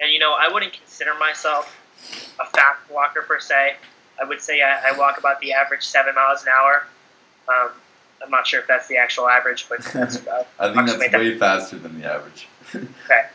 And 0.00 0.12
you 0.12 0.18
know, 0.18 0.34
I 0.38 0.52
wouldn't 0.52 0.72
consider 0.72 1.14
myself 1.14 1.80
a 2.40 2.46
fast 2.46 2.90
walker 2.90 3.22
per 3.22 3.40
se. 3.40 3.76
I 4.20 4.24
would 4.24 4.40
say 4.40 4.62
I, 4.62 4.90
I 4.90 4.98
walk 4.98 5.18
about 5.18 5.40
the 5.40 5.52
average 5.52 5.82
seven 5.82 6.14
miles 6.14 6.42
an 6.42 6.48
hour. 6.48 6.86
Um, 7.48 7.70
I'm 8.24 8.30
not 8.30 8.46
sure 8.46 8.60
if 8.60 8.66
that's 8.66 8.88
the 8.88 8.96
actual 8.96 9.28
average, 9.28 9.68
but 9.68 9.82
that's 9.92 10.26
uh, 10.26 10.44
I 10.58 10.72
think 10.72 10.86
that's 10.88 11.10
that. 11.10 11.20
way 11.20 11.38
faster 11.38 11.78
than 11.78 12.00
the 12.00 12.12
average. 12.12 12.48
Okay. 12.74 13.26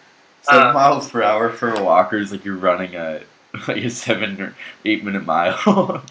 Seven 0.41 0.67
Uh, 0.67 0.73
miles 0.73 1.10
per 1.10 1.21
hour 1.21 1.49
for 1.52 1.69
a 1.73 1.84
walker 1.84 2.17
is 2.17 2.32
like 2.32 2.43
you're 2.43 2.56
running 2.58 2.95
a 2.95 3.21
like 3.67 3.78
a 3.84 3.89
seven 3.89 4.41
or 4.41 4.56
eight 4.86 5.04
minute 5.04 5.25
mile. 5.25 6.04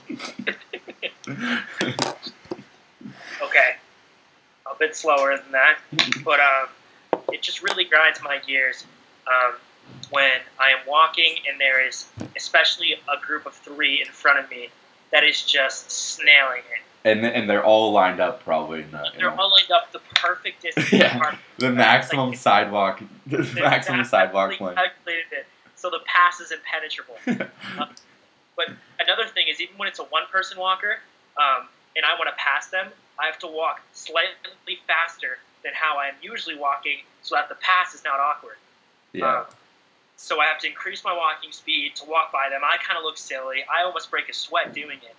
Okay, 3.43 3.75
a 4.67 4.75
bit 4.79 4.95
slower 4.97 5.37
than 5.37 5.53
that, 5.53 5.79
but 6.25 6.41
um, 6.41 6.69
it 7.33 7.43
just 7.43 7.63
really 7.63 7.85
grinds 7.85 8.21
my 8.23 8.39
gears 8.47 8.85
um, 9.27 9.55
when 10.11 10.31
I 10.59 10.71
am 10.71 10.79
walking 10.87 11.37
and 11.51 11.61
there 11.61 11.87
is, 11.87 12.07
especially 12.37 12.95
a 12.95 13.25
group 13.25 13.47
of 13.47 13.55
three 13.55 14.01
in 14.01 14.09
front 14.13 14.39
of 14.39 14.51
me, 14.51 14.69
that 15.13 15.25
is 15.25 15.43
just 15.43 15.91
snailing 15.91 16.61
it. 16.61 16.83
And 17.11 17.25
and 17.27 17.49
they're 17.51 17.65
all 17.65 17.93
lined 17.93 18.21
up 18.21 18.45
probably 18.45 18.83
in 18.83 18.91
the, 18.91 18.99
in 19.13 19.19
They're 19.19 19.31
the- 19.31 19.37
all 19.37 19.51
lined 19.51 19.71
up 19.71 19.91
the 19.93 20.01
perfect 20.15 20.63
distance 20.63 20.93
Yeah. 20.93 21.17
apart. 21.17 21.35
the 21.59 21.71
maximum 21.71 22.31
Like- 22.31 22.39
sidewalk 22.39 23.03
the 23.27 23.39
maximum 23.55 24.05
sidewalk 24.05 24.61
length. 24.61 24.77
calculated 24.77 25.25
it, 25.33 25.47
so 25.77 25.91
the 25.91 26.01
pass 26.07 26.41
is 26.41 26.53
impenetrable. 26.53 27.17
But 28.57 28.71
another 28.99 29.27
thing 29.27 29.47
is, 29.49 29.61
even 29.61 29.77
when 29.79 29.87
it's 29.89 30.01
a 30.01 30.05
one-person 30.05 30.59
walker, 30.59 30.99
um, 31.37 31.69
and 31.95 32.05
I 32.05 32.15
want 32.15 32.29
to 32.29 32.35
pass 32.37 32.67
them, 32.67 32.89
I 33.17 33.27
have 33.27 33.39
to 33.39 33.47
walk 33.47 33.81
slightly 33.93 34.81
faster 34.89 35.39
than 35.63 35.73
how 35.75 35.97
I 35.97 36.09
am 36.09 36.15
usually 36.23 36.57
walking, 36.57 36.99
so 37.23 37.37
that 37.37 37.49
the 37.49 37.55
pass 37.57 37.95
is 37.95 38.03
not 38.05 38.19
awkward. 38.19 38.57
yeah. 39.13 39.41
Um, 39.41 39.45
so 40.17 40.41
I 40.41 40.47
have 40.47 40.59
to 40.63 40.67
increase 40.67 41.05
my 41.05 41.13
walking 41.17 41.53
speed 41.53 41.95
to 41.95 42.05
walk 42.05 42.33
by 42.33 42.49
them. 42.51 42.63
I 42.65 42.77
kind 42.79 42.99
of 42.99 43.05
look 43.05 43.17
silly. 43.17 43.65
I 43.73 43.85
almost 43.85 44.11
break 44.11 44.29
a 44.29 44.33
sweat 44.35 44.75
doing 44.75 44.99
it. 44.99 45.15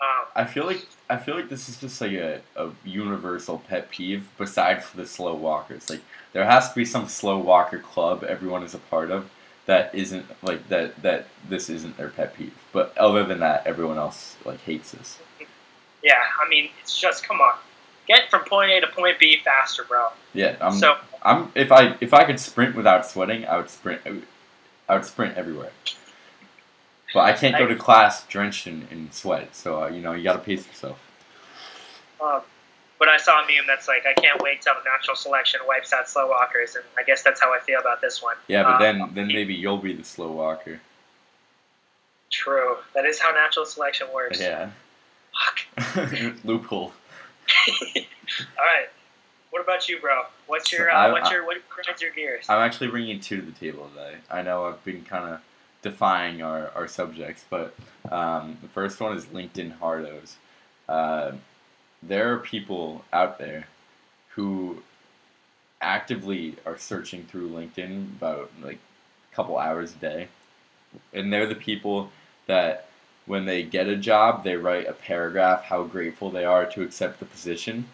Um, 0.00 0.26
I 0.34 0.44
feel 0.44 0.66
like 0.66 0.86
I 1.08 1.16
feel 1.16 1.36
like 1.36 1.48
this 1.48 1.68
is 1.68 1.78
just 1.78 2.00
like 2.00 2.12
a, 2.12 2.40
a 2.54 2.70
universal 2.84 3.62
pet 3.66 3.90
peeve 3.90 4.28
besides 4.36 4.90
the 4.92 5.06
slow 5.06 5.34
walkers. 5.34 5.88
Like 5.88 6.02
there 6.32 6.44
has 6.44 6.68
to 6.68 6.74
be 6.74 6.84
some 6.84 7.08
slow 7.08 7.38
walker 7.38 7.78
club 7.78 8.22
everyone 8.24 8.62
is 8.62 8.74
a 8.74 8.78
part 8.78 9.10
of 9.10 9.30
that 9.64 9.94
isn't 9.94 10.26
like 10.42 10.68
that 10.68 11.00
that 11.02 11.28
this 11.48 11.70
isn't 11.70 11.96
their 11.96 12.08
pet 12.08 12.36
peeve. 12.36 12.54
But 12.72 12.96
other 12.98 13.24
than 13.24 13.40
that, 13.40 13.66
everyone 13.66 13.98
else 13.98 14.36
like 14.44 14.60
hates 14.60 14.92
this. 14.92 15.18
yeah, 16.02 16.20
I 16.44 16.48
mean, 16.48 16.68
it's 16.82 16.98
just 16.98 17.26
come 17.26 17.40
on, 17.40 17.56
get 18.06 18.28
from 18.28 18.44
point 18.44 18.70
A 18.72 18.80
to 18.80 18.88
point 18.88 19.18
B 19.18 19.40
faster, 19.44 19.84
bro. 19.84 20.08
Yeah, 20.34 20.56
I'm 20.60 20.74
so 20.74 20.96
I'm 21.22 21.50
if 21.54 21.72
I 21.72 21.96
if 22.00 22.12
I 22.12 22.24
could 22.24 22.38
sprint 22.38 22.76
without 22.76 23.06
sweating, 23.06 23.46
I 23.46 23.56
would 23.56 23.70
sprint 23.70 24.02
I 24.88 24.94
would 24.94 25.04
sprint 25.04 25.36
everywhere. 25.36 25.72
But 27.16 27.24
I 27.24 27.32
can't 27.32 27.56
go 27.56 27.66
to 27.66 27.74
class 27.76 28.26
drenched 28.26 28.66
in, 28.66 28.86
in 28.90 29.10
sweat, 29.10 29.56
so 29.56 29.84
uh, 29.84 29.86
you 29.88 30.02
know 30.02 30.12
you 30.12 30.22
got 30.22 30.34
to 30.34 30.38
pace 30.38 30.66
yourself. 30.66 31.00
Um, 32.22 32.42
but 32.98 33.08
I 33.08 33.16
saw 33.16 33.42
a 33.42 33.46
meme 33.46 33.64
that's 33.66 33.88
like, 33.88 34.04
I 34.04 34.12
can't 34.20 34.42
wait 34.42 34.60
till 34.60 34.74
natural 34.84 35.16
selection 35.16 35.60
wipes 35.66 35.94
out 35.94 36.10
slow 36.10 36.28
walkers, 36.28 36.74
and 36.74 36.84
I 36.98 37.04
guess 37.04 37.22
that's 37.22 37.40
how 37.40 37.54
I 37.54 37.60
feel 37.60 37.80
about 37.80 38.02
this 38.02 38.22
one. 38.22 38.36
Yeah, 38.48 38.64
but 38.64 38.74
Uh, 38.74 38.78
then 38.80 39.10
then 39.14 39.28
maybe 39.28 39.54
you'll 39.54 39.78
be 39.78 39.94
the 39.94 40.04
slow 40.04 40.30
walker. 40.30 40.78
True. 42.30 42.76
That 42.94 43.06
is 43.06 43.18
how 43.18 43.30
natural 43.30 43.64
selection 43.64 44.08
works. 44.14 44.38
Yeah. 44.38 44.68
Fuck. 45.74 46.12
Loophole. 46.44 46.92
All 47.96 48.02
right. 48.58 48.90
What 49.48 49.62
about 49.62 49.88
you, 49.88 50.00
bro? 50.00 50.24
What's 50.48 50.70
your 50.70 50.92
I- 50.92 51.08
uh, 51.08 51.12
what's 51.12 51.30
your 51.30 51.46
what 51.46 51.66
grinds 51.70 52.02
your 52.02 52.10
gears? 52.10 52.44
I'm 52.50 52.58
actually 52.58 52.88
bringing 52.88 53.20
two 53.20 53.36
to 53.40 53.42
the 53.42 53.52
table 53.52 53.88
today. 53.94 54.16
I 54.30 54.42
know 54.42 54.66
I've 54.66 54.84
been 54.84 55.02
kind 55.02 55.32
of 55.32 55.40
defying 55.86 56.42
our, 56.42 56.70
our 56.74 56.88
subjects, 56.88 57.44
but 57.48 57.72
um, 58.10 58.58
the 58.60 58.68
first 58.68 59.00
one 59.00 59.16
is 59.16 59.26
LinkedIn 59.26 59.78
hardos. 59.78 60.34
Uh, 60.88 61.32
there 62.02 62.32
are 62.32 62.38
people 62.38 63.04
out 63.12 63.38
there 63.38 63.68
who 64.34 64.82
actively 65.80 66.56
are 66.66 66.76
searching 66.76 67.22
through 67.24 67.48
LinkedIn 67.50 68.16
about 68.16 68.50
like 68.60 68.80
a 69.30 69.34
couple 69.36 69.56
hours 69.56 69.92
a 69.92 69.98
day, 69.98 70.28
and 71.12 71.32
they're 71.32 71.46
the 71.46 71.54
people 71.54 72.10
that 72.46 72.88
when 73.26 73.44
they 73.44 73.62
get 73.62 73.86
a 73.86 73.96
job, 73.96 74.42
they 74.42 74.56
write 74.56 74.88
a 74.88 74.92
paragraph 74.92 75.62
how 75.62 75.84
grateful 75.84 76.30
they 76.30 76.44
are 76.44 76.66
to 76.66 76.82
accept 76.82 77.20
the 77.20 77.26
position 77.26 77.86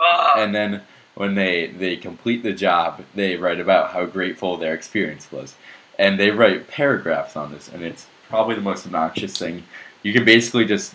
Ugh. 0.00 0.38
and 0.38 0.54
then 0.54 0.82
when 1.14 1.34
they 1.34 1.66
they 1.66 1.96
complete 1.96 2.42
the 2.42 2.52
job, 2.52 3.02
they 3.14 3.36
write 3.36 3.60
about 3.60 3.92
how 3.92 4.06
grateful 4.06 4.56
their 4.56 4.74
experience 4.74 5.30
was, 5.32 5.54
and 5.98 6.18
they 6.18 6.30
write 6.30 6.68
paragraphs 6.68 7.36
on 7.36 7.52
this, 7.52 7.68
and 7.68 7.82
it's 7.82 8.06
probably 8.28 8.54
the 8.54 8.60
most 8.60 8.86
obnoxious 8.86 9.36
thing. 9.36 9.62
You 10.02 10.12
can 10.12 10.24
basically 10.24 10.64
just 10.64 10.94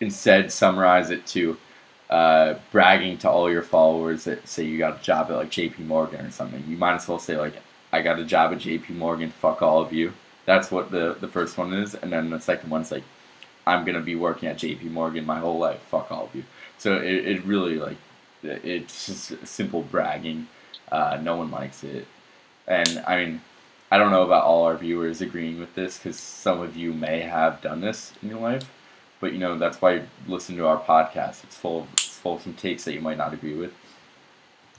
instead 0.00 0.52
summarize 0.52 1.10
it 1.10 1.26
to 1.28 1.56
uh, 2.10 2.54
bragging 2.72 3.16
to 3.18 3.30
all 3.30 3.50
your 3.50 3.62
followers 3.62 4.24
that 4.24 4.46
say 4.48 4.64
you 4.64 4.78
got 4.78 5.00
a 5.00 5.02
job 5.02 5.30
at 5.30 5.36
like 5.36 5.50
J.P. 5.50 5.84
Morgan 5.84 6.26
or 6.26 6.30
something. 6.30 6.62
You 6.66 6.76
might 6.76 6.96
as 6.96 7.08
well 7.08 7.18
say 7.18 7.36
like, 7.36 7.54
"I 7.92 8.02
got 8.02 8.18
a 8.18 8.24
job 8.24 8.52
at 8.52 8.58
J.P. 8.58 8.94
Morgan. 8.94 9.30
Fuck 9.30 9.62
all 9.62 9.80
of 9.80 9.92
you." 9.92 10.12
That's 10.46 10.70
what 10.70 10.90
the 10.90 11.16
the 11.20 11.28
first 11.28 11.56
one 11.56 11.72
is, 11.72 11.94
and 11.94 12.12
then 12.12 12.30
the 12.30 12.40
second 12.40 12.70
one's 12.70 12.90
like, 12.90 13.04
"I'm 13.66 13.84
gonna 13.84 14.00
be 14.00 14.16
working 14.16 14.48
at 14.48 14.58
J.P. 14.58 14.88
Morgan 14.88 15.24
my 15.24 15.38
whole 15.38 15.58
life. 15.58 15.80
Fuck 15.82 16.10
all 16.10 16.24
of 16.24 16.34
you." 16.34 16.44
So 16.78 16.96
it, 16.96 17.26
it 17.26 17.44
really 17.44 17.76
like 17.76 17.96
it's 18.42 19.06
just 19.06 19.46
simple 19.46 19.82
bragging. 19.82 20.48
Uh, 20.90 21.18
no 21.22 21.36
one 21.36 21.50
likes 21.52 21.84
it, 21.84 22.06
and 22.66 23.04
I 23.06 23.24
mean, 23.24 23.40
I 23.90 23.98
don't 23.98 24.12
know 24.12 24.22
about 24.22 24.44
all 24.44 24.64
our 24.64 24.76
viewers 24.76 25.20
agreeing 25.20 25.58
with 25.58 25.74
this 25.74 25.98
because 25.98 26.18
some 26.18 26.60
of 26.60 26.76
you 26.76 26.92
may 26.92 27.20
have 27.20 27.60
done 27.60 27.80
this 27.80 28.12
in 28.22 28.28
your 28.28 28.38
life, 28.38 28.70
but 29.20 29.32
you 29.32 29.38
know 29.38 29.58
that's 29.58 29.82
why 29.82 29.94
you 29.94 30.02
listen 30.28 30.56
to 30.56 30.66
our 30.66 30.80
podcast. 30.80 31.42
It's 31.42 31.56
full 31.56 31.80
of 31.80 31.92
it's 31.94 32.16
full 32.18 32.36
of 32.36 32.42
some 32.42 32.54
takes 32.54 32.84
that 32.84 32.94
you 32.94 33.00
might 33.00 33.18
not 33.18 33.34
agree 33.34 33.54
with. 33.54 33.74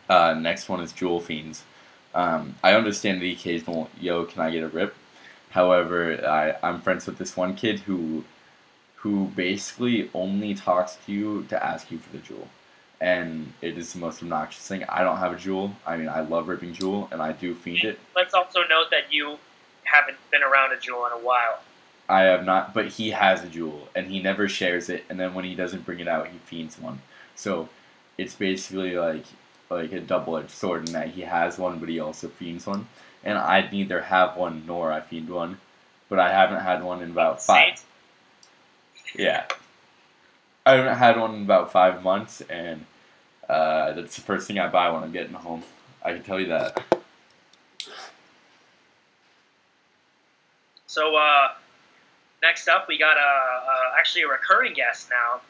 Uh, 0.08 0.34
next 0.34 0.70
one 0.70 0.80
is 0.82 0.94
Juul 0.94 1.22
Fiends. 1.22 1.64
Um, 2.16 2.56
I 2.64 2.74
understand 2.74 3.22
the 3.22 3.32
occasional 3.34 3.90
"Yo, 4.00 4.24
can 4.26 4.42
I 4.42 4.52
get 4.52 4.64
a 4.64 4.70
rip?" 4.70 4.96
However, 5.50 6.26
I, 6.26 6.56
I'm 6.66 6.80
friends 6.82 7.06
with 7.06 7.18
this 7.18 7.36
one 7.36 7.56
kid 7.56 7.82
who 7.82 8.24
who 8.98 9.26
basically 9.36 10.10
only 10.14 10.54
talks 10.54 10.98
to 11.06 11.12
you 11.12 11.44
to 11.50 11.66
ask 11.66 11.92
you 11.92 11.98
for 11.98 12.16
the 12.16 12.24
Juul 12.24 12.48
and 13.02 13.52
it 13.62 13.78
is 13.80 13.94
the 13.94 14.00
most 14.00 14.22
obnoxious 14.22 14.66
thing. 14.66 14.84
I 14.88 15.04
don't 15.04 15.18
have 15.18 15.34
a 15.34 15.36
Juul. 15.36 15.74
I 15.86 15.98
mean, 15.98 16.08
I 16.08 16.22
love 16.22 16.48
ripping 16.48 16.74
Juul, 16.74 17.12
and 17.12 17.22
I 17.22 17.32
do 17.32 17.56
fiend 17.56 17.84
it. 17.84 18.00
Let's 18.16 18.36
also 18.36 18.60
note 18.70 18.92
that 18.92 19.12
you 19.12 19.40
haven't 19.84 20.18
been 20.30 20.44
around 20.44 20.72
a 20.72 20.76
Juul 20.76 21.08
in 21.08 21.20
a 21.20 21.26
while. 21.26 21.60
I 22.08 22.22
have 22.22 22.46
not, 22.46 22.76
but 22.76 22.88
he 22.88 23.10
has 23.10 23.44
a 23.44 23.48
Juul, 23.48 23.88
and 23.96 24.08
he 24.08 24.22
never 24.22 24.48
shares 24.48 24.88
it. 24.90 25.04
And 25.10 25.20
then 25.20 25.34
when 25.34 25.46
he 25.46 25.56
doesn't 25.56 25.84
bring 25.84 26.00
it 26.00 26.08
out, 26.08 26.28
he 26.28 26.38
fiends 26.46 26.80
one. 26.80 27.02
So 27.36 27.70
it's 28.18 28.36
basically 28.36 28.96
like 28.96 29.26
like 29.72 29.92
a 29.94 30.02
double 30.02 30.38
edged 30.38 30.52
sword 30.52 30.88
in 30.88 30.94
that 30.94 31.10
he 31.10 31.22
has 31.22 31.58
one, 31.58 31.80
but 31.80 31.90
he 31.90 32.00
also 32.00 32.28
fiends 32.28 32.68
one. 32.68 32.88
And 33.24 33.38
I 33.38 33.68
neither 33.72 34.02
have 34.02 34.38
one 34.38 34.64
nor 34.68 34.92
I 34.92 35.02
fiend 35.02 35.30
one, 35.30 35.60
but 36.08 36.20
I 36.20 36.32
haven't 36.32 36.60
had 36.60 36.84
one 36.84 37.02
in 37.02 37.12
about 37.12 37.42
five. 37.42 37.78
Saint? 37.78 37.86
Yeah. 39.16 39.46
I 40.66 40.74
haven't 40.74 40.98
had 40.98 41.18
one 41.18 41.36
in 41.36 41.42
about 41.44 41.72
five 41.72 42.04
months, 42.04 42.42
and 42.42 42.86
uh, 43.52 43.94
that's 43.94 44.16
the 44.16 44.22
first 44.22 44.48
thing 44.48 44.60
I 44.60 44.68
buy 44.68 44.90
when 44.90 45.04
I'm 45.04 45.12
getting 45.12 45.34
home. 45.34 45.64
I 46.04 46.14
can 46.14 46.24
tell 46.24 46.40
you 46.40 46.48
that. 46.48 46.84
So 50.88 51.16
uh, 51.16 51.50
next 52.42 52.68
up, 52.68 52.88
we 52.88 52.98
got 52.98 53.18
a, 53.18 53.20
a 53.20 54.00
actually 54.00 54.24
a 54.24 54.28
recurring 54.28 54.74
guest 54.74 55.10
now. 55.10 55.42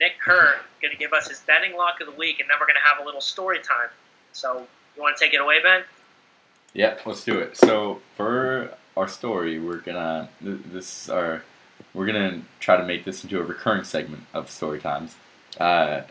Nick 0.00 0.20
Kerr 0.20 0.56
going 0.82 0.92
to 0.92 0.98
give 0.98 1.12
us 1.12 1.28
his 1.28 1.40
betting 1.40 1.74
lock 1.74 2.00
of 2.00 2.06
the 2.06 2.12
week, 2.12 2.40
and 2.40 2.50
then 2.50 2.56
we're 2.60 2.66
going 2.66 2.76
to 2.76 2.86
have 2.86 3.02
a 3.02 3.04
little 3.04 3.22
story 3.22 3.58
time. 3.58 3.88
So, 4.32 4.66
you 4.94 5.02
want 5.02 5.16
to 5.16 5.24
take 5.24 5.32
it 5.32 5.40
away, 5.40 5.62
Ben? 5.62 5.84
Yeah, 6.76 6.98
let's 7.06 7.24
do 7.24 7.38
it. 7.38 7.56
So 7.56 8.02
for 8.16 8.70
our 8.98 9.08
story, 9.08 9.58
we're 9.58 9.78
gonna 9.78 10.28
this 10.42 11.04
is 11.04 11.10
our 11.10 11.42
we're 11.94 12.04
gonna 12.04 12.42
try 12.60 12.76
to 12.76 12.84
make 12.84 13.06
this 13.06 13.24
into 13.24 13.40
a 13.40 13.42
recurring 13.42 13.82
segment 13.84 14.24
of 14.34 14.50
story 14.50 14.78
times. 14.78 15.14
Uh, 15.58 16.02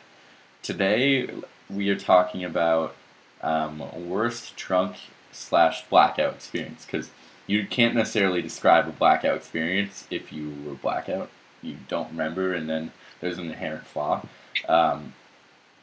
today 0.65 1.29
we 1.69 1.89
are 1.89 1.99
talking 1.99 2.43
about 2.43 2.95
um, 3.43 3.83
worst 4.09 4.55
drunk 4.55 4.95
slash 5.31 5.85
blackout 5.89 6.33
experience 6.33 6.85
because 6.85 7.11
you 7.45 7.67
can't 7.67 7.93
necessarily 7.93 8.41
describe 8.41 8.87
a 8.87 8.91
blackout 8.91 9.37
experience 9.37 10.07
if 10.09 10.33
you 10.33 10.51
were 10.65 10.73
blackout. 10.73 11.29
You 11.61 11.77
don't 11.87 12.09
remember, 12.09 12.51
and 12.51 12.67
then 12.67 12.91
there's 13.21 13.37
an 13.37 13.45
inherent 13.45 13.85
flaw. 13.85 14.25
Um, 14.67 15.13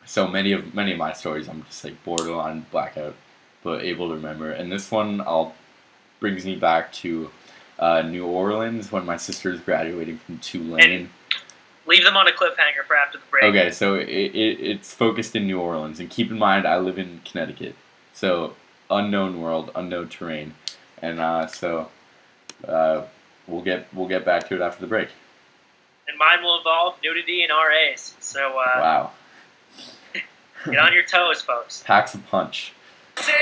so 0.04 0.26
many 0.26 0.50
of 0.50 0.74
many 0.74 0.90
of 0.90 0.98
my 0.98 1.12
stories, 1.12 1.48
I'm 1.48 1.64
just 1.66 1.84
like 1.84 2.02
borderline 2.02 2.66
blackout 2.72 3.14
but 3.62 3.84
able 3.84 4.08
to 4.08 4.14
remember. 4.16 4.50
And 4.50 4.72
this 4.72 4.90
one, 4.90 5.20
I'll 5.20 5.54
brings 6.18 6.44
me 6.44 6.56
back 6.56 6.92
to 6.94 7.30
uh, 7.78 8.02
New 8.02 8.26
Orleans 8.26 8.90
when 8.90 9.06
my 9.06 9.16
sister 9.16 9.52
is 9.52 9.60
graduating 9.60 10.18
from 10.18 10.38
Tulane. 10.38 11.10
Leave 11.86 12.04
them 12.04 12.16
on 12.16 12.28
a 12.28 12.30
cliffhanger 12.30 12.84
for 12.86 12.96
after 12.96 13.18
the 13.18 13.24
break. 13.30 13.44
Okay, 13.44 13.70
so 13.70 13.94
it, 13.96 14.08
it, 14.08 14.60
it's 14.60 14.94
focused 14.94 15.34
in 15.34 15.46
New 15.46 15.58
Orleans, 15.60 15.98
and 16.00 16.08
keep 16.08 16.30
in 16.30 16.38
mind 16.38 16.66
I 16.66 16.78
live 16.78 16.98
in 16.98 17.20
Connecticut, 17.24 17.74
so 18.12 18.54
unknown 18.90 19.40
world, 19.40 19.70
unknown 19.74 20.08
terrain, 20.08 20.54
and 21.00 21.18
uh, 21.18 21.46
so 21.48 21.88
uh, 22.68 23.02
we'll 23.48 23.62
get 23.62 23.92
we'll 23.92 24.08
get 24.08 24.24
back 24.24 24.48
to 24.48 24.54
it 24.54 24.60
after 24.60 24.80
the 24.80 24.86
break. 24.86 25.08
And 26.08 26.16
mine 26.18 26.42
will 26.42 26.58
involve 26.58 26.96
nudity 27.02 27.42
and 27.42 27.50
RAs. 27.50 28.14
So 28.20 28.50
uh, 28.58 28.78
Wow, 28.78 29.10
get 30.66 30.78
on 30.78 30.92
your 30.92 31.04
toes, 31.04 31.42
folks. 31.42 31.82
packs 31.84 32.14
a 32.14 32.18
punch. 32.18 32.72
Say, 33.18 33.32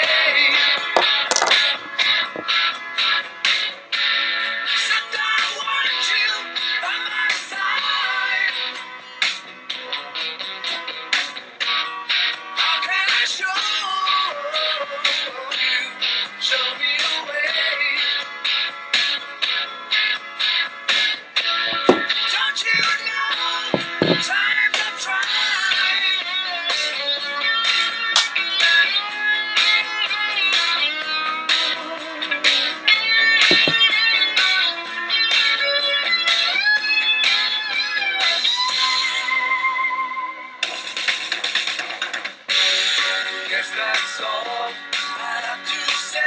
that's 43.76 44.20
all 44.20 44.26
I 44.26 45.40
have 45.42 45.64
to 45.64 45.92
say. 45.94 46.20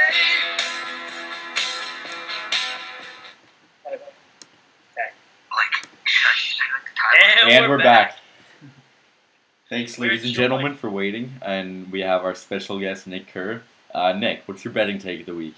Like, 5.50 5.88
should 6.04 6.30
I 6.30 6.36
say 6.36 6.64
like 6.72 6.84
the 6.84 6.94
title? 6.96 7.42
And, 7.42 7.64
And 7.64 7.70
we're 7.70 7.78
back. 7.78 8.18
Thanks, 9.68 9.98
ladies 9.98 10.24
and 10.24 10.32
gentlemen, 10.32 10.74
for 10.74 10.90
waiting, 10.90 11.34
and 11.42 11.90
we 11.90 12.00
have 12.00 12.24
our 12.24 12.34
special 12.34 12.78
guest 12.78 13.06
Nick 13.06 13.28
Kerr. 13.32 13.62
Uh, 13.94 14.12
Nick, 14.12 14.42
what's 14.46 14.64
your 14.64 14.72
betting 14.72 14.98
take 14.98 15.20
of 15.20 15.26
the 15.26 15.34
week? 15.34 15.54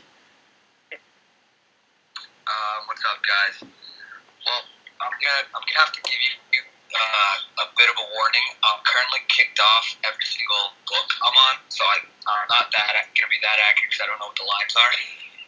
Um, 2.46 2.80
what's 2.86 3.02
up, 3.04 3.18
guys? 3.24 3.60
Well, 3.62 4.62
I'm 5.00 5.10
gonna 5.10 5.42
I'm 5.54 5.62
gonna 5.66 5.82
have 5.82 5.92
to 5.92 6.02
give 6.02 6.20
you 6.22 6.62
uh, 6.94 7.64
a 7.64 7.66
bit 7.76 7.88
of 7.90 7.96
a 7.98 8.06
warning. 8.14 8.46
I'm 8.62 8.80
currently 8.86 9.20
kicked 9.28 9.58
off 9.58 9.96
every 10.06 10.24
single 10.24 10.72
book 10.86 11.08
I'm 11.20 11.34
on, 11.34 11.56
so 11.68 11.82
I, 11.84 11.96
I'm 12.30 12.46
not 12.48 12.70
that 12.72 13.10
gonna 13.16 13.28
be 13.28 13.40
that 13.42 13.58
accurate 13.68 13.90
because 13.90 14.04
I 14.04 14.08
don't 14.08 14.20
know 14.20 14.25
what 14.36 14.44
the 14.44 14.48
lines 14.48 14.74
are. 14.76 14.92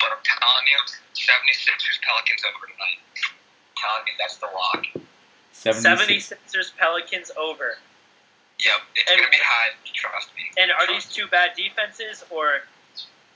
But 0.01 0.09
I'm 0.16 0.22
telling 0.24 0.66
you, 0.70 0.81
76ers 1.12 1.98
Pelicans 2.01 2.42
over 2.48 2.64
tonight. 2.72 3.03
telling 3.77 4.07
you 4.07 4.14
that's 4.18 4.37
the 4.38 4.46
lock. 4.51 4.87
76. 5.53 6.33
76ers 6.35 6.74
Pelicans 6.79 7.31
over. 7.37 7.79
Yep, 8.59 8.81
it's 8.96 9.11
And- 9.11 9.20
gonna 9.20 9.31
be 9.31 9.38
high. 9.38 9.70
Trust 9.94 10.35
me. 10.35 10.51
And 10.57 10.72
are 10.72 10.87
these 10.87 11.07
two 11.07 11.27
bad 11.29 11.55
defenses, 11.55 12.24
or 12.31 12.62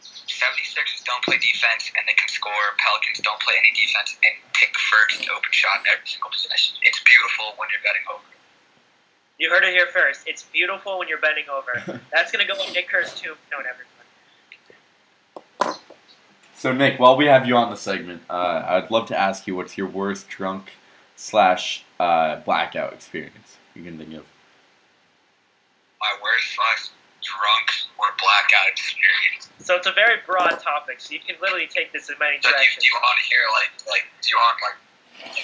76ers 0.02 1.04
don't 1.04 1.22
play 1.22 1.38
defense 1.38 1.92
and 1.96 2.06
they 2.08 2.14
can 2.14 2.26
score. 2.28 2.74
Pelicans 2.78 3.18
don't 3.20 3.38
play 3.40 3.54
any 3.58 3.70
defense 3.78 4.16
and 4.24 4.34
pick 4.54 4.76
first 4.78 5.28
open 5.30 5.52
shot 5.52 5.84
every 5.86 6.06
single 6.06 6.30
possession. 6.30 6.76
It's 6.82 6.98
beautiful 7.00 7.54
when 7.56 7.68
you're 7.70 7.82
betting 7.84 8.02
over. 8.10 8.22
you 9.38 9.50
heard 9.50 9.62
it 9.64 9.74
here 9.74 9.86
first? 9.88 10.22
It's 10.26 10.42
beautiful 10.44 10.98
when 10.98 11.08
you're 11.08 11.18
bending 11.18 11.48
over. 11.48 12.00
That's 12.12 12.30
gonna 12.32 12.46
go 12.46 12.54
on 12.60 12.72
Nick 12.72 12.88
Kerr's 12.88 13.10
tombstone, 13.14 13.66
everyone. 13.66 13.91
So, 16.62 16.70
Nick, 16.70 17.00
while 17.00 17.16
we 17.16 17.26
have 17.26 17.42
you 17.44 17.56
on 17.56 17.70
the 17.74 17.76
segment, 17.76 18.22
uh, 18.30 18.62
I'd 18.64 18.88
love 18.88 19.08
to 19.08 19.18
ask 19.18 19.48
you 19.48 19.56
what's 19.56 19.76
your 19.76 19.88
worst 19.88 20.28
drunk 20.28 20.70
slash 21.16 21.82
uh, 21.98 22.36
blackout 22.46 22.92
experience 22.92 23.58
you 23.74 23.82
can 23.82 23.98
think 23.98 24.14
of. 24.14 24.22
My 25.98 26.14
worst 26.22 26.54
slash 26.54 26.94
drunk 27.18 27.66
or 27.98 28.14
blackout 28.14 28.70
experience. 28.70 29.50
So 29.58 29.74
it's 29.74 29.88
a 29.88 29.92
very 29.92 30.22
broad 30.24 30.54
topic, 30.62 31.00
so 31.00 31.14
you 31.14 31.18
can 31.18 31.34
literally 31.42 31.66
take 31.66 31.92
this 31.92 32.08
in 32.10 32.14
many 32.20 32.38
So 32.40 32.42
do 32.42 32.48
you, 32.50 32.54
directions. 32.54 32.78
do 32.78 32.86
you 32.86 32.94
want 32.94 33.18
to 33.18 33.24
hear 33.26 33.42
like 33.58 33.70
like 33.90 34.06
do 34.22 34.28
you 34.30 34.38
want 34.38 34.58
like 34.62 34.78
like 35.34 35.42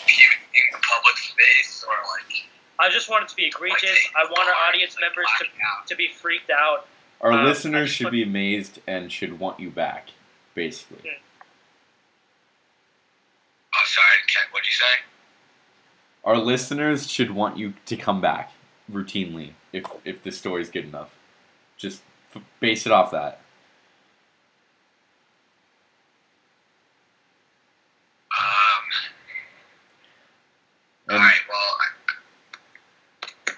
in 0.55 0.67
the 0.71 0.79
public 0.79 1.17
space 1.19 1.83
or 1.83 1.99
like 2.15 2.47
I 2.79 2.95
just 2.95 3.11
want 3.11 3.25
it 3.25 3.29
to 3.31 3.35
be 3.35 3.47
egregious. 3.47 3.99
I 4.15 4.23
want 4.31 4.49
our 4.49 4.69
audience 4.71 4.95
members 5.01 5.27
to, 5.41 5.47
Blackout. 5.51 5.89
to 5.89 5.97
be 5.97 6.11
freaked 6.15 6.51
out. 6.51 6.87
Our 7.21 7.33
I 7.33 7.43
listeners 7.43 7.91
should 7.91 8.05
put- 8.05 8.13
be 8.13 8.23
amazed 8.23 8.79
and 8.87 9.11
should 9.11 9.41
want 9.41 9.59
you 9.59 9.71
back, 9.71 10.11
basically. 10.59 10.99
Oh, 13.75 13.85
sorry, 13.87 14.07
Ken, 14.27 14.43
what'd 14.51 14.67
you 14.67 14.73
say? 14.73 14.85
Our 16.25 16.37
listeners 16.37 17.09
should 17.09 17.31
want 17.31 17.57
you 17.57 17.75
to 17.87 17.97
come 17.97 18.21
back 18.21 18.53
routinely 18.91 19.53
if 19.73 19.85
if 20.05 20.23
the 20.25 20.33
story's 20.33 20.69
good 20.69 20.85
enough. 20.85 21.11
Just 21.77 22.03
f- 22.35 22.43
base 22.59 22.87
it 22.87 22.93
off 22.93 23.13
that. 23.13 23.41
Um. 28.37 28.85
And- 31.09 31.19
all 31.19 31.25
right. 31.25 31.41
Well, 31.49 31.77
I, 33.23 33.53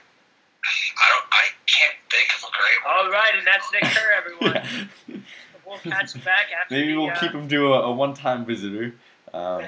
I 0.98 1.08
don't. 1.08 1.24
I 1.32 1.44
can't 1.66 1.96
think 2.10 2.28
of 2.36 2.44
a 2.44 2.52
great 2.52 2.78
one. 2.84 2.94
All 2.94 3.10
right, 3.10 3.34
and 3.38 3.46
that's 3.46 3.72
Nick 3.72 3.84
Kerr, 3.84 4.12
everyone. 4.18 5.24
We'll 5.70 5.78
catch 5.78 6.14
him 6.14 6.22
back 6.22 6.46
after 6.60 6.74
Maybe 6.74 6.92
the, 6.92 6.98
we'll 6.98 7.10
uh, 7.10 7.20
keep 7.20 7.30
him 7.30 7.48
to 7.48 7.74
a, 7.74 7.82
a 7.82 7.92
one-time 7.92 8.44
visitor. 8.44 8.92
Um, 9.32 9.64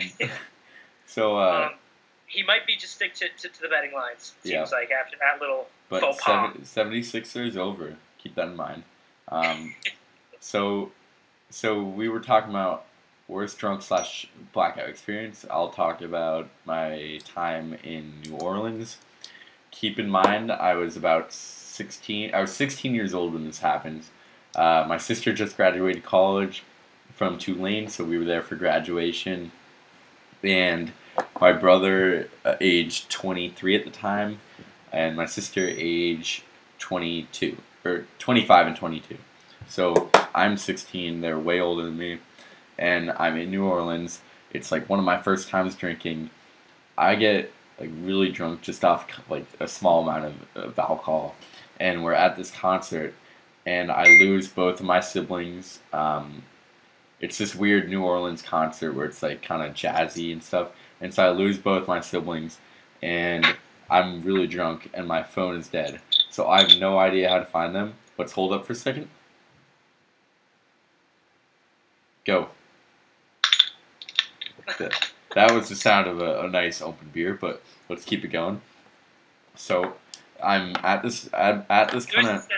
so, 1.06 1.38
uh, 1.38 1.68
um, 1.70 1.78
he 2.26 2.42
might 2.42 2.66
be 2.66 2.74
just 2.74 2.96
stick 2.96 3.14
to, 3.14 3.28
to, 3.38 3.48
to 3.48 3.62
the 3.62 3.68
betting 3.68 3.92
lines. 3.94 4.34
Seems 4.42 4.52
Yeah. 4.52 4.62
like 4.76 4.90
after 4.90 5.16
that 5.20 5.40
little 5.40 5.68
but 5.88 6.00
faux 6.00 6.20
pas. 6.20 6.52
seven, 6.64 6.92
76ers 7.02 7.56
over. 7.56 7.96
Keep 8.18 8.34
that 8.34 8.48
in 8.48 8.56
mind. 8.56 8.82
Um, 9.28 9.74
so, 10.40 10.90
so 11.50 11.80
we 11.80 12.08
were 12.08 12.20
talking 12.20 12.50
about 12.50 12.84
worst 13.28 13.58
drunk 13.58 13.82
slash 13.82 14.26
blackout 14.52 14.88
experience. 14.88 15.46
I'll 15.50 15.70
talk 15.70 16.02
about 16.02 16.48
my 16.64 17.20
time 17.24 17.74
in 17.84 18.22
New 18.22 18.36
Orleans. 18.38 18.96
Keep 19.70 20.00
in 20.00 20.10
mind, 20.10 20.50
I 20.50 20.74
was 20.74 20.96
about 20.96 21.32
16. 21.32 22.34
I 22.34 22.40
was 22.40 22.52
16 22.52 22.92
years 22.92 23.14
old 23.14 23.34
when 23.34 23.44
this 23.46 23.60
happened. 23.60 24.04
Uh, 24.54 24.84
my 24.86 24.98
sister 24.98 25.32
just 25.32 25.56
graduated 25.56 26.02
college 26.02 26.62
from 27.14 27.38
Tulane, 27.38 27.88
so 27.88 28.04
we 28.04 28.18
were 28.18 28.24
there 28.24 28.42
for 28.42 28.56
graduation. 28.56 29.52
And 30.42 30.92
my 31.40 31.52
brother, 31.52 32.28
uh, 32.44 32.56
aged 32.60 33.10
23 33.10 33.76
at 33.76 33.84
the 33.84 33.90
time, 33.90 34.40
and 34.92 35.16
my 35.16 35.26
sister, 35.26 35.66
age 35.68 36.44
22 36.78 37.56
or 37.84 38.06
25 38.18 38.66
and 38.66 38.76
22. 38.76 39.18
So 39.68 40.10
I'm 40.34 40.56
16. 40.56 41.20
They're 41.20 41.38
way 41.38 41.60
older 41.60 41.84
than 41.84 41.96
me, 41.96 42.18
and 42.78 43.10
I'm 43.12 43.36
in 43.36 43.50
New 43.50 43.64
Orleans. 43.64 44.20
It's 44.52 44.70
like 44.70 44.88
one 44.88 44.98
of 44.98 45.04
my 45.04 45.16
first 45.16 45.48
times 45.48 45.74
drinking. 45.74 46.30
I 46.98 47.14
get 47.14 47.52
like 47.80 47.90
really 48.02 48.30
drunk 48.30 48.62
just 48.62 48.84
off 48.84 49.06
like 49.30 49.46
a 49.60 49.66
small 49.66 50.02
amount 50.02 50.26
of, 50.54 50.62
of 50.64 50.78
alcohol, 50.78 51.34
and 51.80 52.04
we're 52.04 52.12
at 52.12 52.36
this 52.36 52.50
concert, 52.50 53.14
and 53.66 53.90
I 53.90 54.04
lose 54.04 54.48
both 54.48 54.80
of 54.80 54.86
my 54.86 55.00
siblings. 55.00 55.80
Um, 55.92 56.42
it's 57.20 57.38
this 57.38 57.54
weird 57.54 57.88
New 57.88 58.02
Orleans 58.02 58.42
concert 58.42 58.92
where 58.92 59.06
it's 59.06 59.22
like 59.22 59.42
kind 59.42 59.62
of 59.62 59.74
jazzy 59.74 60.32
and 60.32 60.42
stuff, 60.42 60.68
and 61.00 61.12
so 61.12 61.24
I 61.24 61.30
lose 61.30 61.58
both 61.58 61.86
my 61.86 62.00
siblings, 62.00 62.58
and 63.02 63.46
I'm 63.92 64.22
really 64.22 64.46
drunk 64.46 64.90
and 64.94 65.06
my 65.06 65.22
phone 65.22 65.56
is 65.56 65.68
dead. 65.68 66.00
So 66.30 66.48
I 66.48 66.62
have 66.62 66.80
no 66.80 66.98
idea 66.98 67.28
how 67.28 67.38
to 67.38 67.44
find 67.44 67.74
them. 67.74 67.94
Let's 68.16 68.32
hold 68.32 68.52
up 68.52 68.64
for 68.64 68.72
a 68.72 68.76
second. 68.76 69.08
Go. 72.24 72.48
That, 74.78 75.10
that 75.34 75.50
was 75.52 75.68
the 75.68 75.76
sound 75.76 76.06
of 76.06 76.20
a, 76.20 76.40
a 76.40 76.48
nice 76.48 76.80
open 76.80 77.10
beer, 77.12 77.36
but 77.38 77.62
let's 77.90 78.04
keep 78.04 78.24
it 78.24 78.28
going. 78.28 78.62
So 79.56 79.94
I'm 80.42 80.74
at 80.82 81.02
this 81.02 81.28
at, 81.34 81.66
at 81.68 81.90
this 81.90 82.06
kind 82.06 82.28
of? 82.28 82.48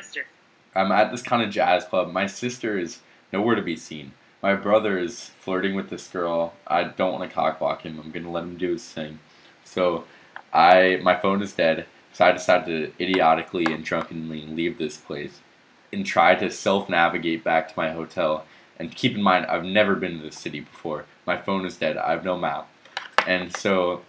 I'm 0.74 0.92
at 0.92 1.10
this 1.10 1.22
kind 1.22 1.42
of 1.42 1.50
jazz 1.50 1.84
club. 1.84 2.12
My 2.12 2.26
sister 2.26 2.78
is 2.78 3.00
nowhere 3.32 3.54
to 3.54 3.62
be 3.62 3.76
seen. 3.76 4.12
My 4.42 4.54
brother 4.54 4.98
is 4.98 5.30
flirting 5.40 5.74
with 5.74 5.88
this 5.88 6.08
girl. 6.08 6.54
I 6.66 6.84
don't 6.84 7.12
want 7.12 7.30
to 7.30 7.36
cockblock 7.36 7.82
him. 7.82 7.98
I'm 7.98 8.10
gonna 8.10 8.30
let 8.30 8.44
him 8.44 8.58
do 8.58 8.72
his 8.72 8.84
thing. 8.84 9.20
So 9.64 10.04
I 10.52 11.00
my 11.02 11.16
phone 11.16 11.42
is 11.42 11.52
dead. 11.52 11.86
So 12.12 12.24
I 12.24 12.32
decided 12.32 12.66
to 12.96 13.02
idiotically 13.02 13.64
and 13.66 13.84
drunkenly 13.84 14.46
leave 14.46 14.78
this 14.78 14.96
place 14.96 15.40
and 15.92 16.04
try 16.04 16.34
to 16.34 16.50
self 16.50 16.88
navigate 16.88 17.42
back 17.42 17.68
to 17.68 17.74
my 17.76 17.90
hotel. 17.92 18.44
And 18.78 18.94
keep 18.94 19.14
in 19.14 19.22
mind, 19.22 19.46
I've 19.46 19.64
never 19.64 19.94
been 19.94 20.18
to 20.18 20.24
this 20.24 20.38
city 20.38 20.60
before. 20.60 21.06
My 21.26 21.36
phone 21.36 21.64
is 21.64 21.76
dead. 21.76 21.96
I 21.96 22.10
have 22.10 22.24
no 22.24 22.36
map. 22.36 22.68
And 23.26 23.56
so 23.56 24.02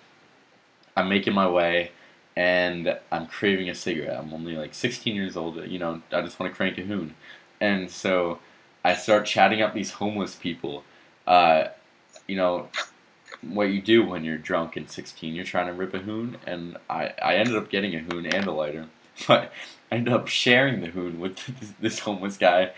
I'm 0.97 1.07
making 1.07 1.33
my 1.33 1.47
way 1.47 1.91
and 2.35 2.97
I'm 3.11 3.27
craving 3.27 3.69
a 3.69 3.75
cigarette. 3.75 4.17
I'm 4.19 4.33
only 4.33 4.55
like 4.55 4.73
16 4.73 5.15
years 5.15 5.37
old. 5.37 5.55
You 5.67 5.79
know, 5.79 6.01
I 6.11 6.21
just 6.21 6.39
want 6.39 6.51
to 6.51 6.55
crank 6.55 6.77
a 6.77 6.81
hoon. 6.81 7.15
And 7.61 7.89
so 7.89 8.39
I 8.83 8.95
start 8.95 9.25
chatting 9.25 9.61
up 9.61 9.73
these 9.73 9.91
homeless 9.91 10.35
people. 10.35 10.83
Uh, 11.25 11.69
you 12.27 12.35
know, 12.35 12.67
what 13.41 13.69
you 13.69 13.81
do 13.81 14.05
when 14.05 14.23
you're 14.23 14.37
drunk 14.37 14.75
and 14.75 14.89
16, 14.89 15.33
you're 15.33 15.45
trying 15.45 15.67
to 15.67 15.73
rip 15.73 15.93
a 15.93 15.99
hoon. 15.99 16.37
And 16.45 16.77
I, 16.89 17.13
I 17.21 17.35
ended 17.35 17.55
up 17.55 17.69
getting 17.69 17.95
a 17.95 17.99
hoon 17.99 18.25
and 18.25 18.45
a 18.45 18.51
lighter. 18.51 18.87
But 19.29 19.53
I 19.89 19.95
ended 19.95 20.13
up 20.13 20.27
sharing 20.27 20.81
the 20.81 20.87
hoon 20.87 21.21
with 21.21 21.37
this, 21.59 21.73
this 21.79 21.99
homeless 21.99 22.35
guy. 22.35 22.73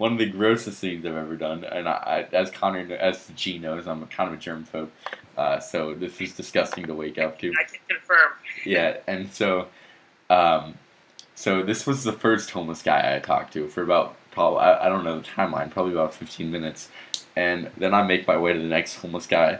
One 0.00 0.12
of 0.12 0.18
the 0.18 0.30
grossest 0.30 0.78
things 0.78 1.04
I've 1.04 1.14
ever 1.14 1.36
done. 1.36 1.62
And 1.62 1.86
I, 1.86 2.26
I 2.32 2.34
as 2.34 2.50
Connor, 2.50 2.90
as 2.94 3.30
G 3.36 3.58
knows, 3.58 3.86
I'm 3.86 4.06
kind 4.06 4.32
of 4.32 4.38
a 4.38 4.42
germphobe. 4.42 4.88
Uh, 5.36 5.60
so 5.60 5.92
this 5.92 6.18
is 6.22 6.34
disgusting 6.34 6.86
to 6.86 6.94
wake 6.94 7.18
up 7.18 7.38
to. 7.40 7.48
I 7.48 7.64
can 7.64 7.80
confirm. 7.86 8.30
Yeah, 8.64 8.96
and 9.06 9.30
so, 9.30 9.68
um, 10.30 10.78
so 11.34 11.62
this 11.62 11.86
was 11.86 12.02
the 12.02 12.14
first 12.14 12.48
homeless 12.48 12.80
guy 12.82 13.14
I 13.14 13.18
talked 13.18 13.52
to 13.52 13.68
for 13.68 13.82
about 13.82 14.16
probably 14.30 14.60
I, 14.60 14.86
I 14.86 14.88
don't 14.88 15.04
know 15.04 15.18
the 15.20 15.26
timeline, 15.26 15.70
probably 15.70 15.92
about 15.92 16.14
fifteen 16.14 16.50
minutes, 16.50 16.88
and 17.36 17.70
then 17.76 17.92
I 17.92 18.02
make 18.02 18.26
my 18.26 18.38
way 18.38 18.54
to 18.54 18.58
the 18.58 18.64
next 18.64 18.94
homeless 18.96 19.26
guy, 19.26 19.58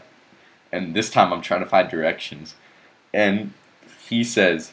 and 0.73 0.95
this 0.95 1.11
time 1.11 1.35
I'm 1.35 1.43
trying 1.43 1.61
to 1.61 1.69
find 1.69 1.91
directions, 1.91 2.55
and 3.13 3.53
he 4.09 4.25
says, 4.25 4.73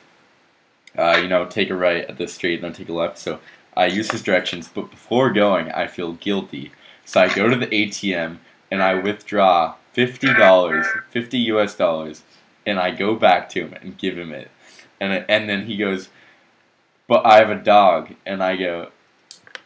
uh, 0.98 1.20
you 1.22 1.28
know, 1.28 1.46
take 1.46 1.70
a 1.70 1.76
right 1.76 2.06
at 2.06 2.18
this 2.18 2.34
street 2.36 2.56
and 2.56 2.64
then 2.64 2.74
take 2.74 2.88
a 2.88 2.94
left. 2.94 3.18
So 3.18 3.42
I 3.78 3.86
use 3.86 4.12
his 4.12 4.24
directions, 4.24 4.68
but 4.68 4.92
before 4.92 5.32
going, 5.32 5.72
I 5.72 5.88
feel 5.88 6.14
guilty, 6.14 6.72
so 7.06 7.22
I 7.22 7.34
go 7.34 7.50
to 7.50 7.56
the 7.56 7.68
ATM 7.68 8.40
and 8.72 8.84
I 8.84 8.96
withdraw 8.96 9.76
fifty 9.94 10.34
dollars, 10.34 10.86
fifty 11.10 11.38
U.S. 11.40 11.76
dollars 11.76 12.24
and 12.68 12.78
I 12.80 12.92
go 12.92 13.16
back 13.16 13.50
to 13.50 13.62
him 13.62 13.74
and 13.82 13.98
give 13.98 14.18
him 14.18 14.32
it, 14.34 14.52
and 15.00 15.26
and 15.30 15.50
then 15.50 15.66
he 15.66 15.78
goes, 15.78 16.10
"But 17.08 17.26
I 17.26 17.38
have 17.38 17.50
a 17.50 17.56
dog," 17.56 18.14
and 18.26 18.44
I 18.44 18.58
go, 18.58 18.92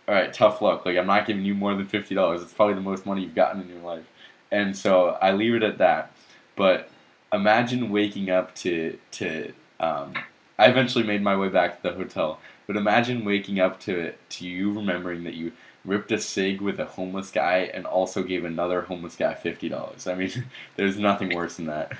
"All 0.07 0.13
right, 0.13 0.31
tough 0.31 0.61
luck. 0.61 0.85
Like 0.85 0.97
I'm 0.97 1.07
not 1.07 1.25
giving 1.25 1.43
you 1.43 1.55
more 1.55 1.73
than 1.73 1.87
fifty 1.87 2.13
dollars. 2.13 2.43
It's 2.43 2.53
probably 2.53 2.75
the 2.75 2.81
most 2.81 3.05
money 3.05 3.23
you've 3.23 3.35
gotten 3.35 3.61
in 3.61 3.69
your 3.69 3.81
life." 3.81 4.05
And 4.51 4.77
so 4.77 5.17
I 5.21 5.31
leave 5.31 5.55
it 5.55 5.63
at 5.63 5.79
that. 5.79 6.11
But 6.55 6.89
imagine 7.33 7.89
waking 7.89 8.29
up 8.29 8.53
to 8.55 8.97
to 9.13 9.53
um, 9.79 10.13
I 10.59 10.67
eventually 10.67 11.03
made 11.03 11.23
my 11.23 11.35
way 11.35 11.49
back 11.49 11.77
to 11.81 11.89
the 11.89 11.95
hotel. 11.95 12.39
But 12.71 12.79
imagine 12.79 13.25
waking 13.25 13.59
up 13.59 13.81
to 13.81 13.99
it 13.99 14.17
to 14.29 14.47
you 14.47 14.71
remembering 14.71 15.25
that 15.25 15.33
you 15.33 15.51
ripped 15.83 16.09
a 16.13 16.17
cig 16.17 16.61
with 16.61 16.79
a 16.79 16.85
homeless 16.85 17.29
guy 17.29 17.69
and 17.73 17.85
also 17.85 18.23
gave 18.23 18.45
another 18.45 18.83
homeless 18.83 19.17
guy 19.17 19.33
fifty 19.33 19.67
dollars. 19.67 20.07
I 20.07 20.15
mean, 20.15 20.31
there's 20.77 20.97
nothing 20.97 21.35
worse 21.35 21.57
than 21.57 21.65
that. 21.65 21.91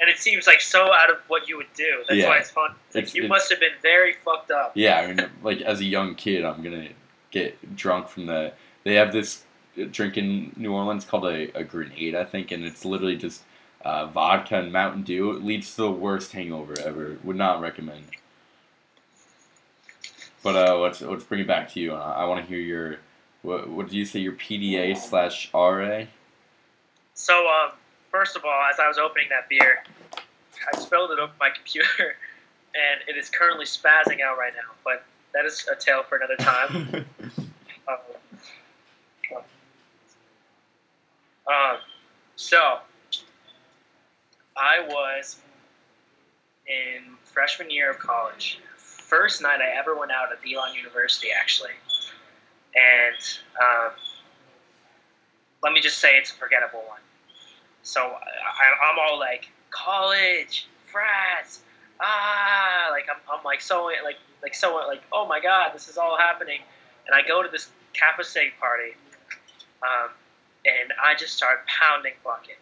And 0.00 0.10
it 0.10 0.18
seems 0.18 0.48
like 0.48 0.60
so 0.60 0.92
out 0.92 1.08
of 1.08 1.18
what 1.28 1.48
you 1.48 1.56
would 1.56 1.72
do. 1.76 2.02
That's 2.08 2.18
Yeah. 2.18 2.26
why 2.30 2.38
it's 2.38 2.50
fun. 2.50 2.70
Like 2.94 3.02
It's- 3.04 3.14
you 3.14 3.22
it's- 3.22 3.28
must 3.28 3.48
have 3.50 3.60
been 3.60 3.74
very 3.80 4.14
fucked 4.24 4.50
up. 4.50 4.72
Yeah, 4.74 4.98
I 4.98 5.06
mean, 5.06 5.30
like 5.44 5.60
as 5.60 5.78
a 5.78 5.84
young 5.84 6.16
kid, 6.16 6.44
I'm 6.44 6.64
gonna 6.64 6.88
get 7.30 7.76
drunk 7.76 8.08
from 8.08 8.26
the. 8.26 8.52
They 8.82 8.94
have 8.96 9.12
this 9.12 9.44
drink 9.92 10.16
in 10.16 10.52
New 10.56 10.72
Orleans 10.72 11.04
called 11.04 11.26
a, 11.26 11.56
a 11.56 11.62
grenade, 11.62 12.16
I 12.16 12.24
think, 12.24 12.50
and 12.50 12.64
it's 12.64 12.84
literally 12.84 13.14
just 13.16 13.42
uh, 13.84 14.06
vodka 14.06 14.56
and 14.56 14.72
Mountain 14.72 15.02
Dew. 15.04 15.30
It 15.30 15.44
leads 15.44 15.70
to 15.76 15.82
the 15.82 15.92
worst 15.92 16.32
hangover 16.32 16.74
ever. 16.84 17.18
Would 17.22 17.36
not 17.36 17.60
recommend. 17.60 18.02
But 20.42 20.56
uh, 20.56 20.78
let's 20.78 21.00
let's 21.02 21.24
bring 21.24 21.40
it 21.40 21.46
back 21.46 21.72
to 21.72 21.80
you. 21.80 21.94
Uh, 21.94 22.14
I 22.16 22.24
want 22.24 22.44
to 22.44 22.48
hear 22.48 22.60
your 22.60 22.96
what 23.42 23.68
what 23.68 23.86
did 23.86 23.94
you 23.94 24.04
say 24.04 24.20
your 24.20 24.32
PDA 24.32 24.96
slash 24.96 25.50
RA? 25.52 26.04
So, 27.14 27.46
um, 27.46 27.72
first 28.10 28.36
of 28.36 28.44
all, 28.44 28.68
as 28.72 28.80
I 28.80 28.88
was 28.88 28.96
opening 28.96 29.28
that 29.28 29.48
beer, 29.48 29.84
I 30.72 30.78
spilled 30.78 31.10
it 31.10 31.18
over 31.18 31.32
my 31.38 31.50
computer, 31.54 32.16
and 32.74 33.08
it 33.08 33.18
is 33.18 33.28
currently 33.28 33.66
spazzing 33.66 34.22
out 34.22 34.38
right 34.38 34.52
now. 34.54 34.72
But 34.84 35.04
that 35.34 35.44
is 35.44 35.68
a 35.70 35.76
tale 35.76 36.02
for 36.02 36.16
another 36.16 36.36
time. 36.36 37.06
Um, 37.88 37.98
um, 41.48 41.76
so, 42.36 42.78
I 44.56 44.86
was 44.86 45.40
in 46.68 47.16
freshman 47.24 47.70
year 47.70 47.90
of 47.90 47.98
college. 47.98 48.60
First 49.10 49.42
night 49.42 49.58
I 49.60 49.76
ever 49.76 49.98
went 49.98 50.12
out 50.12 50.30
at 50.30 50.38
Elon 50.46 50.72
University, 50.76 51.30
actually. 51.36 51.72
And 52.76 53.16
um, 53.60 53.90
let 55.64 55.72
me 55.72 55.80
just 55.80 55.98
say 55.98 56.16
it's 56.16 56.30
a 56.30 56.34
forgettable 56.34 56.84
one. 56.86 57.00
So 57.82 58.00
I, 58.00 58.88
I'm 58.88 58.98
all 59.00 59.18
like, 59.18 59.48
college, 59.70 60.68
frats, 60.86 61.62
ah, 62.00 62.88
like 62.92 63.06
I'm, 63.10 63.20
I'm 63.32 63.42
like 63.44 63.60
so 63.60 63.84
like 64.04 64.16
like 64.42 64.54
so 64.54 64.76
like 64.88 65.02
oh 65.12 65.26
my 65.26 65.40
god, 65.40 65.72
this 65.74 65.88
is 65.88 65.96
all 65.98 66.16
happening, 66.16 66.60
and 67.06 67.14
I 67.14 67.26
go 67.26 67.42
to 67.42 67.48
this 67.48 67.70
Kappa 67.92 68.22
Sig 68.22 68.52
party, 68.60 68.92
um, 69.82 70.10
and 70.64 70.92
I 71.02 71.14
just 71.14 71.34
start 71.34 71.66
pounding 71.66 72.14
bucket. 72.22 72.58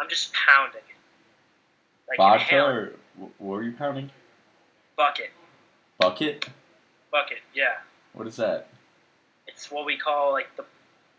I'm 0.00 0.08
just 0.08 0.32
pounding 0.32 0.80
it. 0.80 2.08
Like 2.08 2.18
Vodka 2.18 2.60
or 2.60 2.92
what 3.16 3.30
were 3.38 3.62
you 3.62 3.72
pounding? 3.72 4.10
bucket, 5.00 5.30
Bucket? 6.00 6.48
bucket, 7.12 7.38
yeah. 7.54 7.76
What 8.14 8.26
is 8.26 8.36
that? 8.36 8.68
It's 9.46 9.70
what 9.70 9.84
we 9.84 9.98
call 9.98 10.32
like 10.32 10.48
the, 10.56 10.64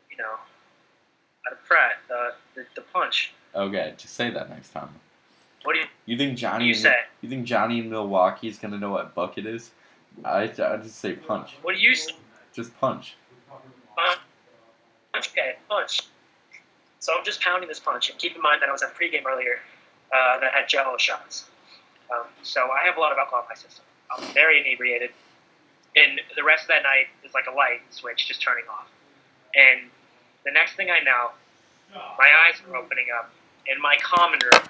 you 0.10 0.18
know, 0.18 0.34
a 1.52 1.56
frat, 1.68 2.00
the, 2.08 2.34
the 2.56 2.66
the 2.76 2.82
punch. 2.82 3.32
Okay, 3.54 3.94
just 3.98 4.16
say 4.16 4.32
that 4.32 4.50
next 4.50 4.70
time. 4.70 4.90
What 5.64 5.74
do 5.74 5.80
you 5.80 5.86
You 6.06 6.18
think 6.18 6.36
Johnny? 6.38 6.66
you 6.66 6.74
say? 6.74 6.96
You 7.22 7.30
think 7.30 7.46
Johnny 7.46 7.80
in 7.80 7.90
Milwaukee 7.92 8.48
is 8.48 8.58
gonna 8.58 8.80
know 8.80 8.90
what 8.92 9.14
bucket 9.14 9.46
is? 9.46 9.70
I 10.26 10.44
I 10.44 10.48
just 10.78 10.96
say 10.96 11.14
punch. 11.14 11.52
What 11.62 11.76
do 11.76 11.82
you 11.82 11.94
say? 11.94 12.14
Just 12.54 12.76
punch. 12.82 13.16
Punch. 13.96 14.18
Okay, 15.16 15.58
punch. 15.70 16.02
So 17.00 17.14
I'm 17.18 17.24
just 17.24 17.42
pounding 17.42 17.68
this 17.70 17.80
punch, 17.80 18.10
and 18.10 18.18
keep 18.18 18.36
in 18.36 18.42
mind 18.42 18.62
that 18.62 18.70
I 18.70 18.72
was 18.72 18.82
at 18.82 18.96
pregame 18.96 19.26
earlier 19.28 19.60
uh, 20.12 20.40
that 20.40 20.54
had 20.54 20.68
Jello 20.68 20.98
shots. 20.98 21.46
Um, 22.12 22.26
so 22.42 22.70
I 22.72 22.84
have 22.86 22.98
a 22.98 23.00
lot 23.00 23.12
of 23.12 23.18
alcohol 23.20 23.42
in 23.42 23.46
my 23.50 23.56
system. 23.56 23.86
I'm 24.18 24.24
very 24.34 24.60
inebriated, 24.62 25.12
and 25.96 26.20
the 26.36 26.44
rest 26.44 26.64
of 26.64 26.68
that 26.70 26.84
night 26.84 27.08
is 27.24 27.34
like 27.34 27.46
a 27.48 27.56
light 27.56 27.82
switch 27.90 28.28
just 28.28 28.42
turning 28.42 28.66
off. 28.70 28.88
And 29.56 29.90
the 30.46 30.52
next 30.52 30.76
thing 30.76 30.90
I 30.90 31.00
know, 31.04 31.32
my 32.18 32.30
eyes 32.48 32.56
are 32.70 32.76
opening 32.76 33.08
up 33.18 33.32
in 33.68 33.82
my 33.82 33.96
common 34.02 34.40
room 34.44 34.64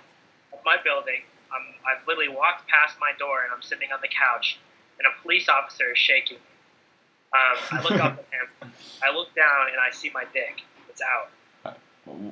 of 0.53 0.59
my 0.65 0.77
building. 0.83 1.21
I'm, 1.53 1.61
I've 1.85 2.07
literally 2.07 2.29
walked 2.29 2.67
past 2.67 2.95
my 2.99 3.11
door, 3.19 3.43
and 3.43 3.51
I'm 3.53 3.61
sitting 3.61 3.91
on 3.93 3.99
the 4.01 4.07
couch, 4.09 4.57
and 4.99 5.07
a 5.07 5.21
police 5.21 5.49
officer 5.49 5.91
is 5.91 5.97
shaking 5.97 6.37
me. 6.37 6.43
Um, 7.33 7.79
I 7.79 7.81
look 7.83 7.99
up 8.01 8.19
at 8.19 8.25
him. 8.67 8.71
I 9.01 9.11
look 9.15 9.33
down 9.35 9.67
and 9.71 9.77
I 9.79 9.91
see 9.95 10.11
my 10.13 10.25
dick. 10.33 10.61
It's 10.89 11.01
out. 11.01 11.29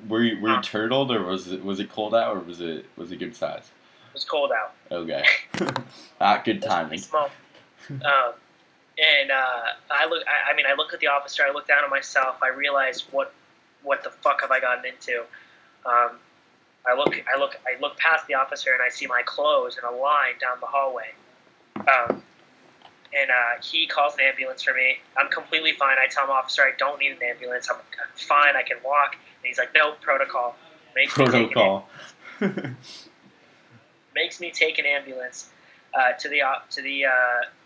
Were 0.10 0.22
you 0.24 0.42
were 0.42 0.50
you 0.50 0.56
Uh. 0.56 0.62
turtled 0.62 1.10
or 1.12 1.24
was 1.24 1.52
it 1.52 1.64
was 1.64 1.80
it 1.80 1.90
cold 1.90 2.14
out 2.14 2.36
or 2.36 2.40
was 2.42 2.60
it 2.60 2.86
was 2.98 3.12
it 3.12 3.18
good 3.18 3.34
size? 3.36 3.72
It's 4.14 4.26
cold 4.26 4.52
out. 4.52 4.74
Okay. 4.92 5.24
ah, 6.22 6.42
good 6.44 6.62
timing. 6.62 7.00
Small. 7.00 7.30
Um, 7.90 8.34
and 9.00 9.32
uh, 9.32 9.62
I 9.92 10.08
look. 10.10 10.24
I, 10.28 10.52
I 10.52 10.56
mean, 10.56 10.66
I 10.68 10.74
look 10.74 10.94
at 10.94 11.00
the 11.00 11.08
officer. 11.08 11.44
I 11.44 11.52
look 11.52 11.68
down 11.68 11.84
at 11.84 11.90
myself. 11.90 12.38
I 12.44 12.50
realize 12.50 13.06
what 13.12 13.34
what 13.84 14.04
the 14.04 14.10
fuck 14.10 14.42
have 14.42 14.52
I 14.52 14.60
gotten 14.60 14.86
into? 14.86 15.22
Um, 15.86 16.18
I 16.86 16.96
look. 16.96 17.16
I 17.34 17.40
look. 17.40 17.58
I 17.66 17.80
look 17.80 17.98
past 17.98 18.28
the 18.28 18.36
officer 18.36 18.74
and 18.74 18.82
I 18.82 18.90
see 18.90 19.08
my 19.08 19.22
clothes 19.26 19.78
in 19.78 19.84
a 19.84 19.92
line 19.92 20.34
down 20.42 20.58
the 20.60 20.68
hallway. 20.68 21.12
Um, 21.78 22.24
and 23.18 23.32
uh, 23.32 23.62
he 23.64 23.88
calls 23.88 24.14
an 24.16 24.22
ambulance 24.22 24.62
for 24.62 24.74
me. 24.74 24.98
I'm 25.18 25.30
completely 25.30 25.74
fine. 25.74 25.98
I 25.98 26.08
tell 26.08 26.26
him, 26.26 26.30
officer, 26.32 26.62
I 26.62 26.72
don't 26.78 27.00
need 27.00 27.12
an 27.12 27.24
ambulance. 27.24 27.68
I'm, 27.70 27.78
I'm 27.78 28.16
fine. 28.16 28.56
I 28.56 28.62
can 28.62 28.78
walk. 28.86 29.14
And 29.16 29.48
he's 29.48 29.58
like, 29.58 29.74
no 29.74 29.94
protocol. 29.94 30.56
Makes 30.96 31.18
me 31.18 31.26
take 31.26 31.34
an 31.34 31.50
Protocol. 31.50 31.90
make 34.20 34.26
makes 34.30 34.40
me 34.40 34.52
take 34.52 34.80
an 34.80 34.86
ambulance 34.86 35.50
uh, 35.98 36.14
to 36.20 36.30
the 36.30 36.42
op- 36.42 36.70
to 36.72 36.82
the 36.82 37.06
uh, 37.06 37.10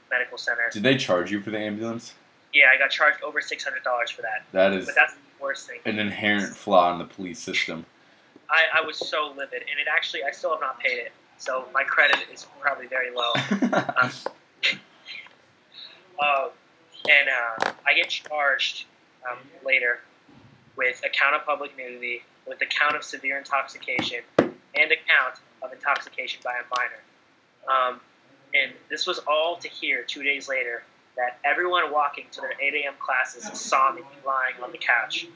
medical 0.10 0.38
center. 0.38 0.70
Did 0.72 0.84
they 0.84 0.98
charge 0.98 1.32
you 1.32 1.42
for 1.42 1.50
the 1.52 1.58
ambulance? 1.60 2.14
Yeah, 2.54 2.66
I 2.74 2.78
got 2.78 2.92
charged 2.92 3.24
over 3.24 3.42
six 3.42 3.64
hundred 3.64 3.84
dollars 3.84 4.12
for 4.12 4.22
that. 4.22 4.46
That 4.52 4.74
is 4.74 4.86
But 4.86 4.96
that's 4.96 5.14
the 5.14 5.20
worst 5.42 5.68
thing. 5.68 5.80
an 5.86 6.00
inherent 6.00 6.56
flaw 6.56 6.92
in 6.94 7.00
the 7.00 7.06
police 7.06 7.40
system. 7.40 7.86
I, 8.50 8.82
I 8.82 8.86
was 8.86 8.98
so 8.98 9.34
livid, 9.36 9.62
and 9.64 9.80
it 9.80 9.88
actually 9.92 10.24
I 10.24 10.32
still 10.32 10.52
have 10.52 10.62
not 10.62 10.80
paid 10.80 10.98
it, 11.00 11.12
so 11.38 11.66
my 11.74 11.84
credit 11.84 12.18
is 12.32 12.46
probably 12.62 12.88
very 12.88 13.10
low. 13.12 13.32
Um, 16.22 16.22
uh, 16.22 16.50
and 17.10 17.28
uh, 17.30 17.72
I 17.88 17.94
get 17.96 18.10
charged 18.10 18.86
um, 19.30 19.40
later 19.66 20.00
with 20.78 21.02
a 21.06 21.10
count 21.10 21.36
of 21.36 21.46
public 21.46 21.76
nudity, 21.78 22.22
with 22.48 22.62
a 22.62 22.66
count 22.66 22.96
of 22.96 23.04
severe 23.04 23.38
intoxication, 23.38 24.20
and 24.38 24.92
a 24.92 24.96
count 24.96 25.40
of 25.64 25.72
intoxication 25.72 26.42
by 26.44 26.54
a 26.54 26.64
minor. 26.76 27.02
Um, 27.68 28.00
and 28.54 28.72
this 28.90 29.08
was 29.08 29.20
all 29.28 29.56
to 29.58 29.68
hear 29.68 30.04
two 30.04 30.24
days 30.24 30.48
later 30.48 30.84
that 31.16 31.40
everyone 31.44 31.92
walking 31.92 32.26
to 32.32 32.42
their 32.42 32.54
8 32.60 32.74
a.m. 32.84 32.94
classes 33.00 33.50
saw 33.60 33.92
me 33.94 34.02
lying 34.26 34.56
on 34.64 34.72
the 34.72 34.78
couch. 34.78 35.28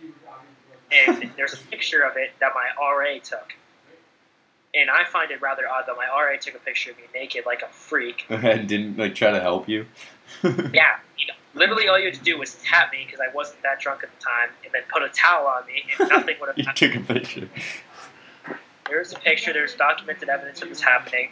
And 0.91 1.31
there's 1.37 1.53
a 1.53 1.57
picture 1.57 2.01
of 2.01 2.17
it 2.17 2.31
that 2.39 2.51
my 2.53 2.69
RA 2.79 3.19
took. 3.23 3.53
And 4.75 4.89
I 4.89 5.05
find 5.05 5.31
it 5.31 5.41
rather 5.41 5.63
odd 5.67 5.85
that 5.87 5.95
my 5.95 6.05
RA 6.05 6.37
took 6.39 6.55
a 6.55 6.59
picture 6.59 6.91
of 6.91 6.97
me 6.97 7.03
naked 7.13 7.45
like 7.45 7.61
a 7.61 7.67
freak. 7.67 8.25
and 8.29 8.67
didn't 8.67 8.97
like 8.97 9.15
try 9.15 9.31
to 9.31 9.39
help 9.39 9.67
you. 9.69 9.85
Yeah, 10.43 10.97
you 11.17 11.25
know, 11.27 11.33
literally 11.53 11.87
all 11.87 11.97
you 11.97 12.05
had 12.05 12.15
to 12.15 12.23
do 12.23 12.37
was 12.37 12.55
tap 12.55 12.91
me 12.91 13.05
because 13.05 13.21
I 13.21 13.33
wasn't 13.33 13.63
that 13.63 13.79
drunk 13.79 14.03
at 14.03 14.09
the 14.09 14.21
time, 14.21 14.49
and 14.65 14.73
then 14.73 14.81
put 14.91 15.01
a 15.01 15.07
towel 15.07 15.47
on 15.47 15.65
me, 15.65 15.83
and 15.97 16.09
nothing 16.09 16.35
would 16.41 16.49
have 16.49 16.57
you 16.57 16.65
happened. 16.65 16.93
took 16.93 17.09
a 17.09 17.13
picture. 17.13 17.49
There's 18.89 19.13
a 19.13 19.19
picture. 19.19 19.53
There's 19.53 19.75
documented 19.75 20.29
evidence 20.29 20.61
of 20.61 20.69
this 20.69 20.81
happening. 20.81 21.29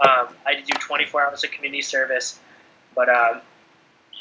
Um, 0.00 0.28
I 0.46 0.54
did 0.54 0.66
do 0.66 0.74
24 0.78 1.26
hours 1.26 1.44
of 1.44 1.50
community 1.50 1.82
service, 1.82 2.38
but 2.94 3.08
um, 3.08 3.40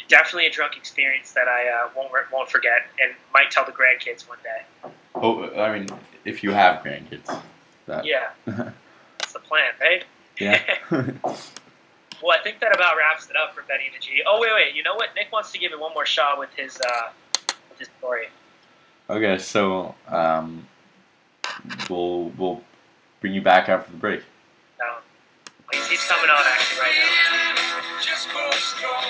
definitely 0.07 0.47
a 0.47 0.51
drunk 0.51 0.77
experience 0.77 1.32
that 1.34 1.47
I 1.47 1.67
uh, 1.69 1.89
won't 1.95 2.11
won't 2.32 2.49
forget, 2.49 2.88
and 3.01 3.13
might 3.34 3.51
tell 3.51 3.65
the 3.65 3.71
grandkids 3.71 4.27
one 4.27 4.39
day. 4.43 4.89
Oh, 5.15 5.49
I 5.61 5.77
mean, 5.77 5.88
if 6.25 6.43
you 6.43 6.51
have 6.51 6.84
grandkids, 6.84 7.41
that 7.86 8.05
Yeah, 8.05 8.29
that's 8.45 9.34
the 9.34 9.39
plan, 9.39 9.71
right? 9.79 10.03
yeah. 10.39 10.61
Well, 12.23 12.38
I 12.39 12.43
think 12.43 12.59
that 12.59 12.75
about 12.75 12.97
wraps 12.97 13.27
it 13.32 13.36
up 13.36 13.55
for 13.55 13.63
Benny 13.63 13.86
and 13.88 13.95
the 13.95 13.99
G. 13.99 14.21
Oh 14.27 14.39
wait, 14.39 14.51
wait. 14.53 14.75
You 14.75 14.84
know 14.84 14.93
what? 14.93 15.09
Nick 15.15 15.32
wants 15.32 15.51
to 15.53 15.57
give 15.57 15.71
it 15.71 15.79
one 15.79 15.91
more 15.95 16.05
shot 16.05 16.38
with 16.38 16.51
his 16.55 16.79
uh, 16.79 17.09
with 17.67 17.79
his 17.79 17.88
story. 17.97 18.27
okay, 19.09 19.39
so 19.39 19.95
um, 20.07 20.67
we'll 21.89 22.25
we'll 22.38 22.61
bring 23.22 23.34
you 23.34 23.41
back 23.41 23.69
after 23.69 23.91
the 23.91 23.97
break. 23.97 24.22
Um, 24.82 24.97
he's, 25.72 25.88
he's 25.88 26.03
coming 26.03 26.30
on 26.30 26.43
actually 26.43 26.82
right 26.82 26.97
now. 26.97 28.01
Just 28.01 28.30
grow 28.30 28.49
strong 28.51 29.05